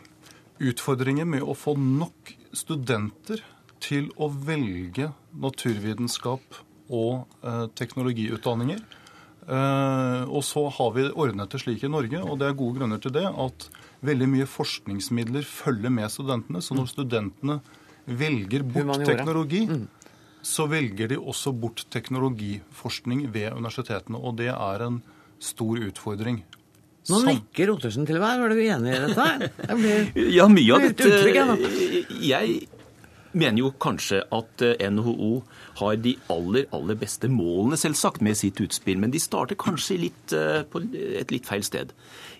[0.70, 3.44] utfordringer med å få nok studenter
[3.80, 6.58] til å velge naturvitenskap
[6.90, 7.38] og
[7.78, 8.82] teknologiutdanninger.
[9.48, 13.00] Uh, og så har vi ordnet det slik i Norge, og det er gode grunner
[13.02, 13.68] til det, at
[14.06, 16.62] veldig mye forskningsmidler følger med studentene.
[16.64, 17.60] Så når studentene
[18.06, 19.86] velger bort teknologi, mm.
[20.42, 24.20] så velger de også bort teknologiforskning ved universitetene.
[24.20, 25.00] Og det er en
[25.40, 26.42] stor utfordring.
[27.10, 28.42] Nå nikker Ottersen til meg.
[28.44, 29.26] Er du enig i dette?
[29.70, 32.60] Jeg blir ja, mye av dette Jeg
[33.32, 35.32] mener jo kanskje at NHO
[35.80, 38.98] har de aller, aller beste målene, selvsagt, med sitt utspill.
[39.00, 40.34] Men de starter kanskje litt,
[40.70, 40.82] på
[41.20, 41.94] et litt feil sted.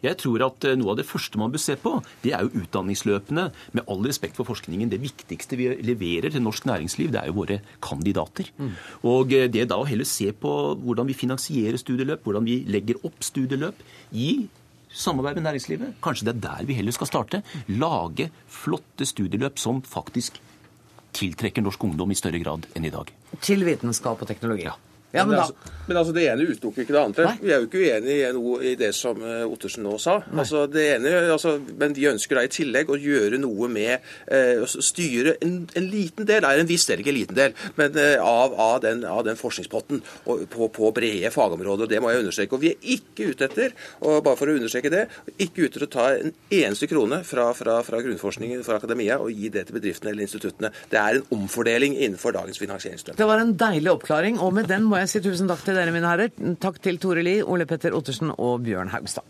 [0.05, 3.47] Jeg tror at noe av det første man bør se på, det er jo utdanningsløpene.
[3.77, 7.39] Med all respekt for forskningen, det viktigste vi leverer til norsk næringsliv, det er jo
[7.41, 8.51] våre kandidater.
[8.59, 8.73] Mm.
[9.11, 13.23] Og det da å heller se på hvordan vi finansierer studieløp, hvordan vi legger opp
[13.25, 13.85] studieløp
[14.17, 14.33] i
[14.91, 15.99] samarbeid med næringslivet.
[16.03, 17.43] Kanskje det er der vi heller skal starte.
[17.71, 20.41] Lage flotte studieløp som faktisk
[21.17, 23.11] tiltrekker norsk ungdom i større grad enn i dag.
[23.41, 24.69] Til vitenskap og teknologi.
[24.69, 24.77] Ja.
[25.13, 27.25] Ja, men, men, altså, men altså, det ene utelukker ikke det andre.
[27.27, 27.39] Nei?
[27.43, 30.21] Vi er jo ikke uenig i, noe, i det som Ottersen nå sa.
[30.31, 33.97] Altså, det ene, altså, men vi ønsker da i tillegg å gjøre noe med
[34.31, 37.57] eh, å styre en, en, liten del, er en viss del, ikke en liten del,
[37.81, 41.89] men eh, av, av, den, av, den, forskningspotten og, på, på, brede fagområder.
[41.89, 42.55] og Det må jeg understreke.
[42.55, 45.07] Og vi er ikke ute etter, og bare for å understreke det,
[45.39, 49.35] ikke ute etter å ta en eneste krone fra, fra, fra grunnforskningen fra akademia og
[49.35, 50.71] gi det til bedriftene eller instituttene.
[50.93, 53.19] Det er en omfordeling innenfor dagens finansieringsstrøm.
[53.19, 55.93] Det var en deilig oppklaring, og med den må jeg si tusen takk til dere,
[55.95, 56.33] mine herrer.
[56.61, 59.25] Takk til Tore Li, Ole Petter Ottersen og Bjørn Haugstad.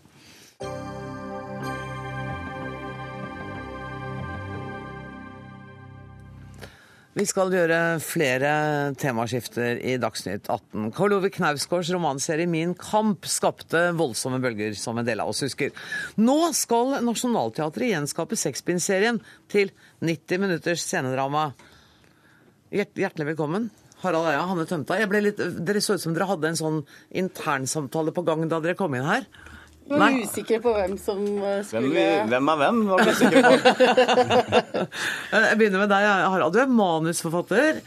[7.10, 8.50] Vi skal gjøre flere
[8.98, 10.92] temaskifter i Dagsnytt 18.
[10.96, 15.74] Karl Ove Knausgårds romanserie 'Min kamp' skapte voldsomme bølger, som en del av oss husker.
[16.16, 21.52] Nå skal Nationaltheatret gjenskape sekspinserien til 90 minutters scenedrama.
[22.72, 23.70] Hjertelig velkommen.
[24.03, 24.98] Harald Eia, Hanne Tømta.
[25.20, 26.82] Litt, dere så ut som dere hadde en sånn
[27.22, 29.26] internsamtale på gang da dere kom inn her.
[29.90, 31.22] Vi var usikre på hvem som
[31.66, 33.51] skulle Hvem, hvem er hvem, var du usikker på.
[35.34, 36.55] Jeg begynner med deg, Harald.
[36.55, 37.80] Du er manusforfatter.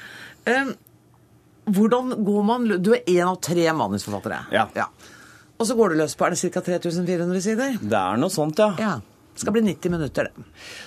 [1.64, 4.42] Hvordan går man Du er én av tre manusforfattere.
[4.52, 4.68] Ja.
[4.76, 4.90] ja.
[5.56, 6.66] Og så går du løs på er det ca.
[6.66, 7.80] 3400 sider?
[7.80, 8.74] Det er noe sånt, ja.
[8.82, 8.98] ja.
[9.34, 10.44] Det skal bli 90 minutter, det.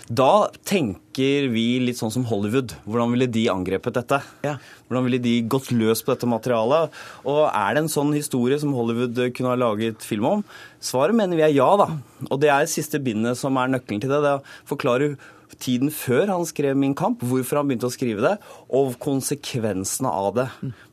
[0.06, 2.76] Da tenker vi litt sånn som Hollywood.
[2.86, 4.20] Hvordan ville de angrepet dette?
[4.46, 4.54] Ja.
[4.86, 6.94] Hvordan ville de gått løs på dette materialet?
[7.26, 10.44] Og er det en sånn historie som Hollywood kunne ha laget film om?
[10.78, 11.88] Svaret mener vi er ja, da.
[12.30, 14.22] Og det er siste bindet som er nøkkelen til det.
[14.22, 15.18] Det forklarer
[15.62, 18.34] tiden før han skrev Min kamp, hvorfor han begynte å skrive det,
[18.74, 20.46] og konsekvensene av det.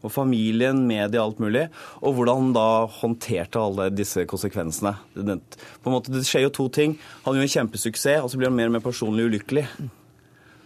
[0.03, 1.65] Og familien, media, alt mulig.
[2.01, 2.67] Og hvordan han da
[2.99, 4.95] håndterte alle disse konsekvensene.
[5.15, 6.97] På en måte, det skjer jo to ting.
[7.25, 9.67] Han gjør en kjempesuksess, og så blir han mer og mer personlig ulykkelig.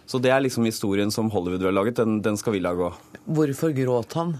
[0.08, 1.98] Så det er liksom historien som Hollywood har laget.
[2.00, 3.18] Den, den skal vi lage òg.
[3.28, 4.38] Hvorfor gråt han?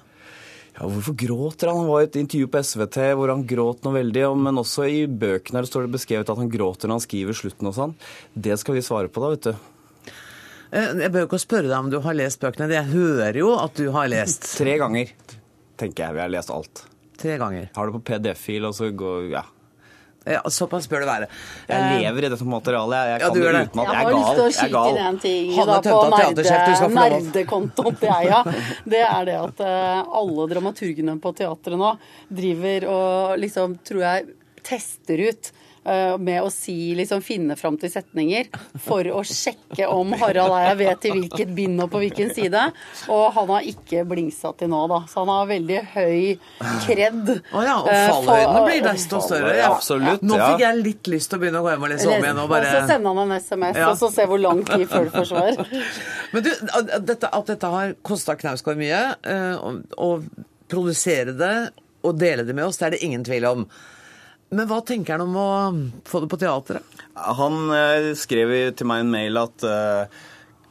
[0.78, 1.80] Ja, Hvorfor gråter han?
[1.82, 4.24] Det var et intervju på SVT hvor han gråt noe veldig.
[4.38, 7.70] Men også i bøkene her står det beskrevet at han gråter når han skriver slutten
[7.70, 7.96] og sånn.
[8.34, 10.12] Det skal vi svare på da, vet du.
[10.70, 12.70] Eh, Jeg bør jo ikke spørre deg om du har lest bøkene.
[12.76, 14.46] Jeg hører jo at du har lest.
[14.58, 15.10] Tre ganger,
[15.80, 16.14] tenker jeg.
[16.18, 16.84] Vi har lest alt.
[17.18, 17.70] Tre ganger.
[17.74, 19.42] Har det på PDF-fil, og så går Ja.
[20.28, 21.28] Ja, såpass bør det være.
[21.68, 22.96] Jeg Eh, lever i dette materialet.
[22.98, 23.94] Jeg, jeg Ja, kan det det at jeg er gal.
[23.94, 24.90] Jeg har lyst til å Jeg skyte gal.
[24.90, 28.42] inn en ting da, på nerdekontoen til Eia.
[28.84, 31.92] Det er det at uh, alle dramaturgene på teatret nå
[32.30, 34.26] driver og liksom, tror jeg,
[34.68, 35.52] tester ut
[35.84, 38.48] med å si, liksom finne fram til setninger
[38.84, 42.64] for å sjekke om Harald Eia vet til hvilket bind og på hvilken side.
[43.08, 44.98] Og han har ikke blingsa til nå, da.
[45.08, 46.38] Så han har veldig høy
[46.84, 47.30] kred.
[47.54, 49.54] Å ja, og eh, fallhøyden blir desto større.
[49.58, 49.70] Ja.
[49.74, 52.26] Absolutt, Nå fikk jeg litt lyst til å begynne å gå hjem og lese om
[52.28, 52.42] igjen.
[52.44, 53.90] Og Og så sende han en SMS, Ja.
[53.92, 55.74] og så se hvor lang tid før du får svar.
[56.32, 60.10] Men du, at dette, at dette har kosta Knausgård mye, eh, å
[60.68, 61.54] produsere det
[62.06, 63.64] og dele det med oss, det er det ingen tvil om.
[64.54, 65.48] Men hva tenker han om å
[66.08, 67.00] få det på teatret?
[67.38, 70.20] Han eh, skrev til meg en mail at eh,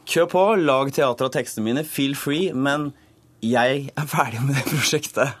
[0.08, 2.90] kjør på, lag teater av tekstene mine, feel free, men
[3.44, 5.36] jeg er ferdig med det prosjektet.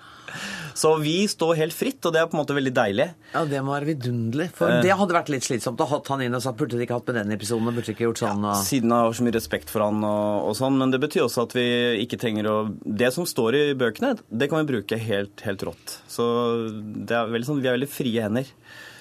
[0.78, 3.08] Så vi står helt fritt, og det er på en måte veldig deilig.
[3.32, 4.48] Ja, det må være vidunderlig.
[4.54, 4.82] For Eh.
[4.84, 7.08] det hadde vært litt slitsomt å ha han inn og sagt burde de ikke hatt
[7.10, 8.44] med den episoden og burde de ikke gjort sånn.
[8.46, 8.60] Og...
[8.62, 11.48] Siden jeg har så mye respekt for han og, og sånn, men det betyr også
[11.48, 11.66] at vi
[12.04, 15.98] ikke trenger å Det som står i bøkene, det kan vi bruke helt, helt rått.
[16.10, 16.24] Så
[16.70, 18.52] det er veldig sånn, vi er veldig frie hender.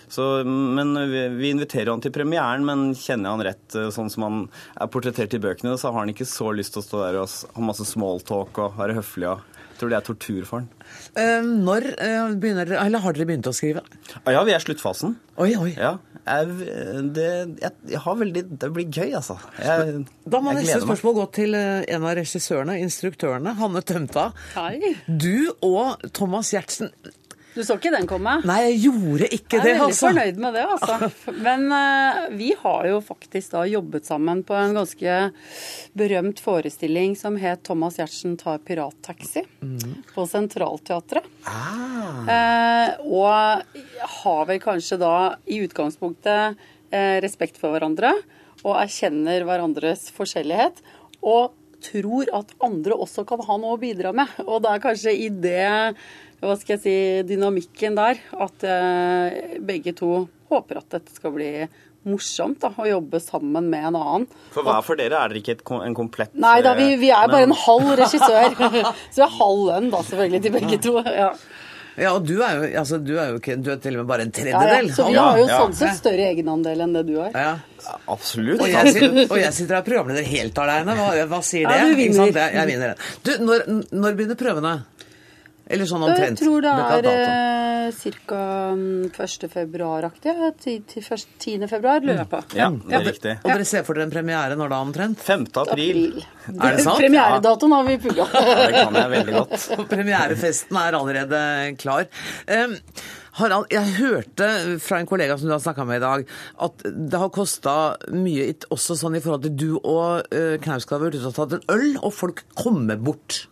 [0.09, 4.09] Så, men vi, vi inviterer han til premieren, men kjenner jeg han rett eh, sånn
[4.13, 4.38] som han
[4.80, 7.53] er portrettert i bøkene, så har han ikke så lyst til å stå der og
[7.57, 9.28] ha masse smalltalk og være høflig.
[9.36, 10.67] og tror det er tortur for han.
[11.19, 13.82] Eh, når eh, begynner dere Eller har dere begynt å skrive?
[14.23, 15.15] Ah, ja, vi er i sluttfasen.
[15.38, 15.71] Oi, oi.
[15.78, 15.95] Ja,
[16.28, 16.55] jeg,
[17.15, 17.28] det,
[17.61, 19.36] jeg, jeg har veldig Det blir gøy, altså.
[19.61, 20.88] Jeg, Da må jeg neste meg.
[20.89, 24.30] spørsmål gå til eh, en av regissørene, instruktørene, Hanne Tømta.
[24.55, 24.95] Hei.
[25.07, 26.91] Du og Thomas Giertsen
[27.58, 28.36] Du så ikke den komme?
[28.45, 29.58] Nei, jeg gjorde ikke det.
[29.58, 30.10] Jeg er veldig altså.
[30.12, 31.10] fornøyd med det, altså.
[31.47, 35.18] Men uh, vi har jo faktisk da jobbet sammen på en ganske
[35.97, 39.47] berømt forestilling som het 'Thomas Giertsen tar pirattaxi'
[40.14, 41.26] på Centralteatret.
[42.28, 43.66] Eh, og
[44.22, 45.16] har vel kanskje da
[45.49, 46.60] i utgangspunktet
[46.93, 48.14] uh, respekt for hverandre
[48.64, 50.84] og erkjenner hverandres forskjellighet.
[51.26, 54.32] Og tror at andre også kan ha noe å bidra med.
[54.45, 55.95] Og det er kanskje i det,
[56.41, 56.95] hva skal jeg si,
[57.31, 61.51] dynamikken der, at eh, begge to håper at dette skal bli
[62.07, 64.27] morsomt da, å jobbe sammen med en annen.
[64.53, 65.17] For hva for dere?
[65.19, 68.53] Er dere ikke et, en komplett Nei da, vi, vi er bare en halv regissør.
[69.11, 70.93] Så vi har halv lønn da, selvfølgelig, til begge to.
[71.03, 71.31] Ja.
[71.97, 74.09] Ja, og du er jo, altså, du er jo ikke, du er til og med
[74.11, 74.57] bare en Ja, ja.
[74.61, 74.89] tredjedel.
[74.93, 75.55] Så vi har jo Ja.
[75.63, 77.31] sånn sett større egenandel enn det du har.
[77.33, 77.55] Ja.
[78.13, 78.61] Absolutt.
[78.61, 80.93] Og jeg, sitter, og jeg sitter her programleder helt alene.
[80.99, 81.79] Hva, hva sier det?
[81.81, 82.29] Ja, du Ikke sant?
[82.29, 82.43] vinner.
[82.43, 83.09] Jeg, jeg vinner.
[83.25, 83.65] Du, når,
[83.97, 84.75] når begynner prøvene?
[85.68, 88.43] Eller sånn Jeg tror det er eh, ca.
[89.28, 89.47] 1.
[89.51, 90.32] februar-aktig.
[90.32, 91.68] ja, Til, til først- 10.
[91.68, 92.41] februar, lurer jeg på.
[92.55, 93.34] Ja, det er riktig.
[93.43, 95.20] Og dere ser for dere en premiere når da omtrent?
[95.20, 95.45] 5.
[95.63, 96.24] april.
[96.55, 97.01] Er det sant?
[97.01, 98.28] Premieredatoen har vi pugga.
[98.32, 99.68] Ja, det kan jeg veldig godt.
[99.93, 101.41] Premierefesten er allerede
[101.82, 102.07] klar.
[102.47, 102.78] Um,
[103.38, 104.47] Harald, jeg hørte
[104.82, 106.24] fra en kollega som du har snakka med i dag,
[106.68, 107.76] at det har kosta
[108.15, 111.59] mye, også sånn i forhold til du og uh, Knausgård har vært ute og tatt
[111.59, 113.43] en øl, og folk kommer bort.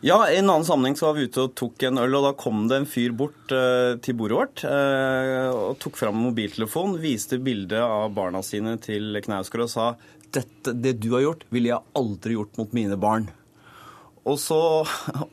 [0.00, 2.30] Ja, i en annen sammenheng så var vi ute og tok en øl, og da
[2.40, 7.36] kom det en fyr bort eh, til bordet vårt eh, og tok fram mobiltelefon, viste
[7.44, 9.90] bilde av barna sine til Knausgård og sa
[10.32, 13.28] dette, det du har gjort, ville jeg aldri gjort mot mine barn.
[14.24, 14.60] Og så,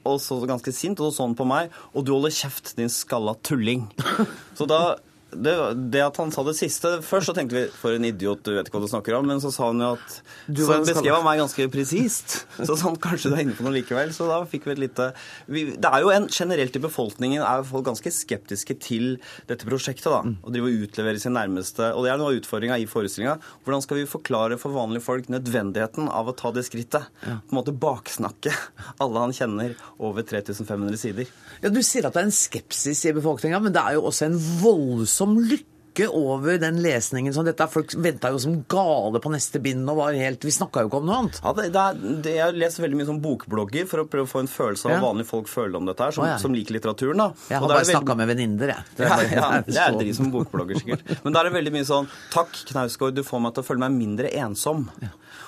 [0.10, 2.92] og så ganske sint, og så så han på meg, og du holder kjeft, din
[2.92, 3.86] skalla tulling.
[4.58, 4.98] Så da
[5.32, 5.54] det,
[5.92, 8.70] det at han sa det siste Først så tenkte vi for en idiot, du vet
[8.70, 10.14] ikke hva du snakker om, men så sa han jo at
[10.48, 12.38] Du Så beskrev han meg ganske presist.
[12.56, 14.14] Så sånn, kanskje du er inne på noe likevel.
[14.16, 15.10] Så da fikk vi et lite
[15.52, 19.18] vi, Det er jo en generelt i befolkningen er folk ganske skeptiske til
[19.52, 20.08] dette prosjektet.
[20.08, 21.92] da, Å drive og utlevere sin nærmeste.
[21.92, 23.36] Og det er noe av utfordringa i forestillinga.
[23.68, 27.12] Hvordan skal vi forklare for vanlige folk nødvendigheten av å ta det skrittet?
[27.28, 28.56] På en måte baksnakke
[29.04, 31.28] alle han kjenner over 3500 sider.
[31.62, 34.30] Ja, Du sier at det er en skepsis i befolkninga, men det er jo også
[34.32, 37.66] en voldsom lykke sjokke over den lesningen som dette.
[37.68, 41.00] Folk venta jo som gale på neste bind og var helt Vi snakka jo ikke
[41.02, 41.40] om noe annet.
[41.44, 44.30] Ja, det, det er, det, Jeg leser veldig mye som bokblogger for å prøve å
[44.30, 46.38] få en følelse av hva vanlige folk føler om dette her, som, oh, ja.
[46.42, 47.18] som liker litteraturen.
[47.18, 47.30] da.
[47.50, 48.86] Jeg har bare veldig- snakka med venninner, jeg.
[48.98, 51.24] Det er Ja, bare- ja, det er de som bokblogger, sikkert.
[51.24, 53.86] Men da er det veldig mye sånn Takk, Knausgård, du får meg til å føle
[53.88, 54.88] meg mindre ensom.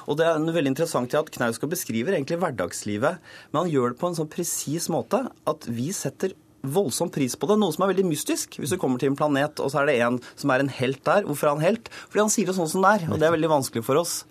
[0.09, 3.19] Og det er veldig interessant at Knausgård beskriver egentlig hverdagslivet,
[3.51, 7.49] men han gjør det på en sånn presis måte at vi setter voldsom pris på
[7.49, 8.59] det, noe som er veldig mystisk.
[8.59, 11.03] Hvis du kommer til en planet, og så er det en som er en helt
[11.07, 11.25] der.
[11.27, 11.91] Hvorfor er han helt?
[12.09, 14.21] Fordi han sier det sånn som det er, og det er veldig vanskelig for oss.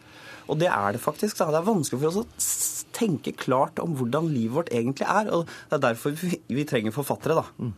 [0.48, 1.38] Og det er det faktisk.
[1.40, 1.50] Da.
[1.52, 5.30] Det er vanskelig for oss å tenke klart om hvordan livet vårt egentlig er.
[5.34, 7.72] Og det er derfor vi, vi trenger forfattere, da.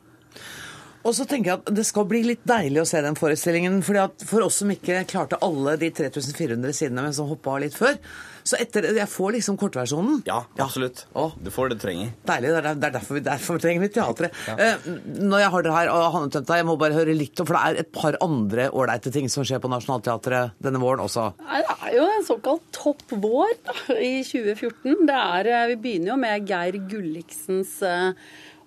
[1.00, 3.80] Og så tenker jeg at det skal bli litt deilig å se den forestillingen.
[3.82, 7.76] fordi at For oss som ikke klarte alle de 3400 sidene, men som hoppa litt
[7.76, 7.96] før,
[8.44, 10.20] så etter Jeg får liksom kortversjonen.
[10.28, 11.04] Ja, absolutt.
[11.40, 12.12] Du får det du trenger.
[12.28, 12.50] Deilig.
[12.50, 14.36] Det er, det er derfor, vi, derfor trenger vi teatret.
[14.54, 17.48] Eh, når jeg har det her, og Hanne Tømta, jeg må bare høre litt om,
[17.48, 21.30] for det er et par andre ålreite ting som skjer på Nationaltheatret denne våren også.
[21.40, 25.06] Det er jo en såkalt topp vår da, i 2014.
[25.08, 28.12] Det er, eh, vi begynner jo med Geir Gulliksens eh,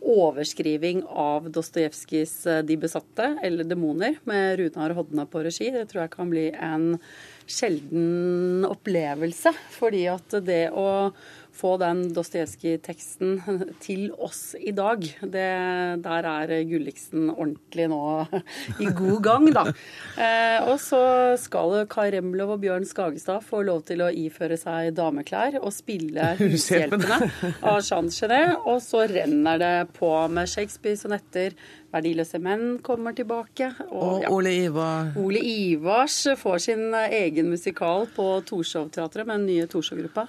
[0.04, 2.34] overskriving av Dostojevskijs
[2.68, 5.70] De besatte, eller Demoner, med Runar Hodne på regi.
[5.72, 6.90] Det tror jeg kan bli en
[7.48, 9.54] sjelden opplevelse.
[9.74, 10.88] Fordi at det å
[11.54, 13.38] få den Dostojevskij-teksten
[13.86, 15.50] til oss i dag, det,
[16.04, 18.02] der er Gulliksen ordentlig nå
[18.84, 19.66] i god gang, da.
[20.18, 21.04] Eh, og så
[21.42, 26.34] skal Kai Remlov og Bjørn Skagestad få lov til å iføre seg dameklær og spille
[26.42, 27.22] Hushjelpene
[27.62, 28.58] av Jean Genet.
[28.66, 31.58] Og så renner det på med Shakespeare-sonetter.
[31.94, 33.70] Verdiløse menn kommer tilbake.
[33.94, 34.32] Og ja.
[34.34, 40.28] Ole Ivar Ole Ivars får sin egen musikal på Torshov-teatret med den nye Torshov-gruppa.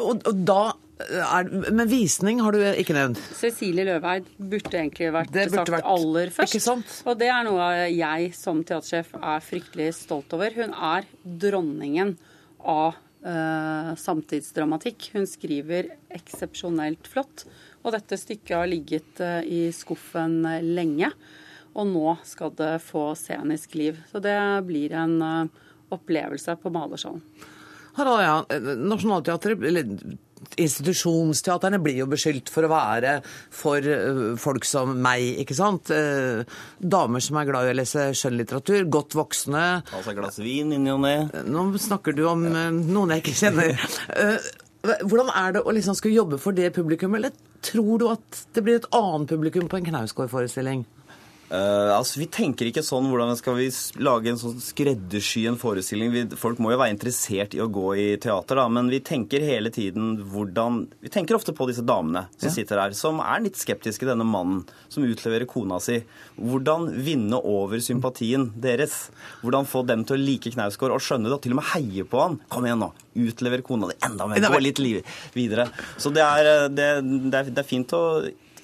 [0.00, 0.60] Og, og da
[1.00, 3.20] er, Men visning har du ikke nevnt.
[3.38, 6.54] Cecilie Løveid burde egentlig vært burde sagt vært- aller først.
[6.54, 6.96] Ikke sant?
[7.08, 10.52] Og det er noe jeg som teatersjef er fryktelig stolt over.
[10.58, 12.16] Hun er dronningen
[12.60, 15.10] av uh, samtidsdramatikk.
[15.14, 17.46] Hun skriver eksepsjonelt flott.
[17.80, 20.42] Og dette stykket har ligget uh, i skuffen
[20.74, 21.08] lenge.
[21.72, 23.96] Og nå skal det få scenisk liv.
[24.12, 24.36] Så det
[24.68, 25.64] blir en uh,
[25.96, 27.22] opplevelse på Malersalen.
[28.00, 30.18] Harald, ja, Nationaltheatret, eller
[30.60, 33.18] institusjonsteaterne blir jo beskyldt for å være
[33.54, 35.92] for eh, folk som meg, ikke sant?
[35.94, 36.42] Eh,
[36.80, 39.66] Damer som er glad i å lese skjønnlitteratur, godt voksne.
[39.90, 41.36] Ta seg et glass vin inni og ned.
[41.50, 42.66] Nå snakker du om ja.
[42.72, 43.76] noen jeg ikke kjenner.
[44.16, 48.38] Eh, Hvordan er det å liksom skulle jobbe for det publikum, eller tror du at
[48.56, 50.86] det blir et annet publikum på en Knausgård-forestilling?
[51.50, 53.64] Eh, altså, Vi tenker ikke sånn hvordan skal vi
[53.98, 56.12] lage en sånn skreddersy en forestilling.
[56.14, 59.42] Vi, folk må jo være interessert i å gå i teater, da, men vi tenker
[59.42, 62.54] hele tiden hvordan Vi tenker ofte på disse damene som Ja.
[62.54, 66.04] sitter her, som er litt skeptiske, denne mannen som utleverer kona si.
[66.38, 69.10] Hvordan vinne over sympatien deres?
[69.42, 72.04] Hvordan få dem til å like Knausgård og skjønne det, og til og med heie
[72.06, 72.38] på han?
[72.48, 74.78] Kom igjen nå, utlever kona di enda mer, gå litt
[75.34, 75.66] videre.
[75.98, 76.88] Så det er, eh, det,
[77.30, 78.04] det er, det er fint å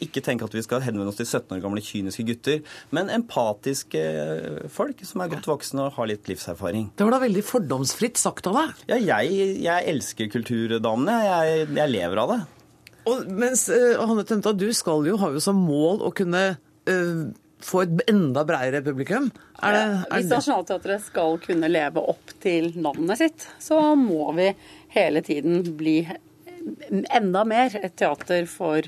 [0.05, 2.61] ikke tenke at vi skal henvende oss til 17 år gamle kyniske gutter,
[2.97, 6.91] men empatiske eh, folk som er godt voksne og har litt livserfaring.
[6.97, 8.85] Det var da veldig fordomsfritt sagt av deg.
[8.93, 11.17] Ja, jeg, jeg elsker kulturdamene.
[11.27, 12.43] Jeg, jeg lever av det.
[13.07, 17.27] Og mens uh, Hanne Tømta, du skal jo ha jo som mål å kunne uh,
[17.63, 19.31] få et enda bredere publikum.
[19.63, 24.33] Er det, er Hvis det Nationaltheatret skal kunne leve opp til navnet sitt, så må
[24.37, 24.51] vi
[24.97, 26.01] hele tiden bli
[27.15, 28.87] enda mer et teater for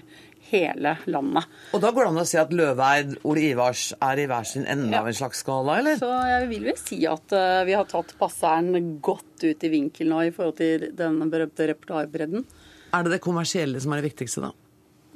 [0.50, 1.48] hele landet.
[1.76, 4.68] Og da går det an å si at Løveid, Ole Ivars er i hver sin
[4.68, 5.98] ende av en slags skala, eller?
[6.00, 10.10] Så jeg vil vel si at eh, vi har tatt passeren godt ut i vinkel
[10.10, 12.48] nå i forhold til den berømte repertoarbredden.
[12.96, 14.54] Er det det kommersielle som er det viktigste, da?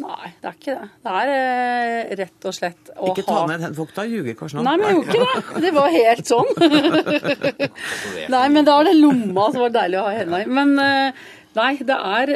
[0.02, 0.86] Nei, det er ikke det.
[1.04, 4.58] Det er eh, rett og slett å Ikke ta ha ned folk da ljuger kanskje
[4.58, 4.64] nå.
[4.66, 5.62] Nei, men jeg gjorde ikke det.
[5.64, 6.50] Det var helt sånn.
[8.34, 10.48] nei, men da er det lomma som var deilig å ha i hendene i.
[10.58, 11.22] Men eh,
[11.58, 12.34] nei, det er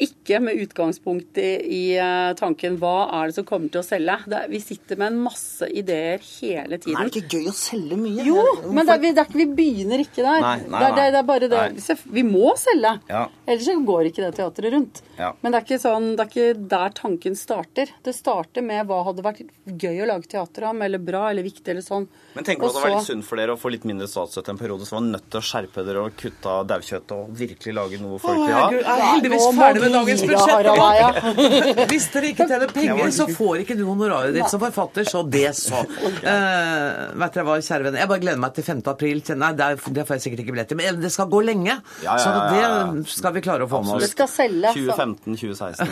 [0.00, 4.16] ikke med utgangspunkt i, i eh, tanken hva er det som kommer til å selge.
[4.30, 6.96] Det er, vi sitter med en masse ideer hele tiden.
[7.00, 8.24] Er det ikke gøy å selge mye?
[8.26, 10.40] Jo, men det er, vi- det er ikke, vi begynner ikke der.
[10.44, 11.62] Nei, nei, det, er, det, er- det er bare det.
[11.76, 11.98] nei.
[12.20, 12.94] Vi må selge.
[13.10, 13.26] Ja.
[13.46, 15.02] Ellers så går ikke det teatret rundt.
[15.20, 15.32] Ja.
[15.42, 17.92] Men det er, ikke sånn, det er ikke der tanken starter.
[18.06, 21.68] Det starter med hva hadde vært gøy å lage teater om, eller bra, eller viktig,
[21.74, 22.08] eller sånn.
[22.34, 24.54] Men tenker du at det var litt sunt for dere å få litt mindre statsstøtte
[24.54, 27.74] en periode, så var nødt til å skjerpe dere og kutte av daukjøttet og virkelig
[27.76, 28.66] lage noe folk vil ha?
[28.70, 31.88] jeg er heldigvis ferdig med med dagens budsjett.
[31.90, 35.50] Hvis dere ikke tjener penger, så får ikke du honoraret ditt som forfatter, så det
[35.58, 35.82] så.
[35.84, 38.82] Uh, vet dere hva, kjære venner, jeg bare gleder meg til 5.
[38.94, 39.22] april.
[39.40, 41.76] Nei, det, er- det får jeg sikkert ikke billett til, men det skal gå lenge.
[42.00, 44.06] Så det skal vi klare å få med oss.
[44.06, 44.74] Det skal selge.
[44.76, 45.84] så- 2015-2016.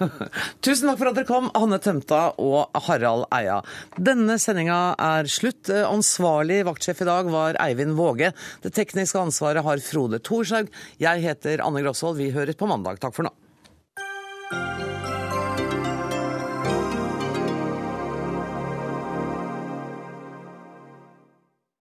[0.66, 3.60] Tusen takk for at dere kom, Hanne Tømta og Harald Eia.
[3.98, 5.70] Denne sendinga er slutt.
[5.72, 8.32] Eh, Ansvarlig vaktsjef i dag var Eivind Våge.
[8.64, 10.70] Det tekniske ansvaret har Frode Thorshaug.
[11.02, 12.18] Jeg heter Anne Grosvold.
[12.20, 13.00] Vi høres på mandag.
[13.02, 13.32] Takk for nå.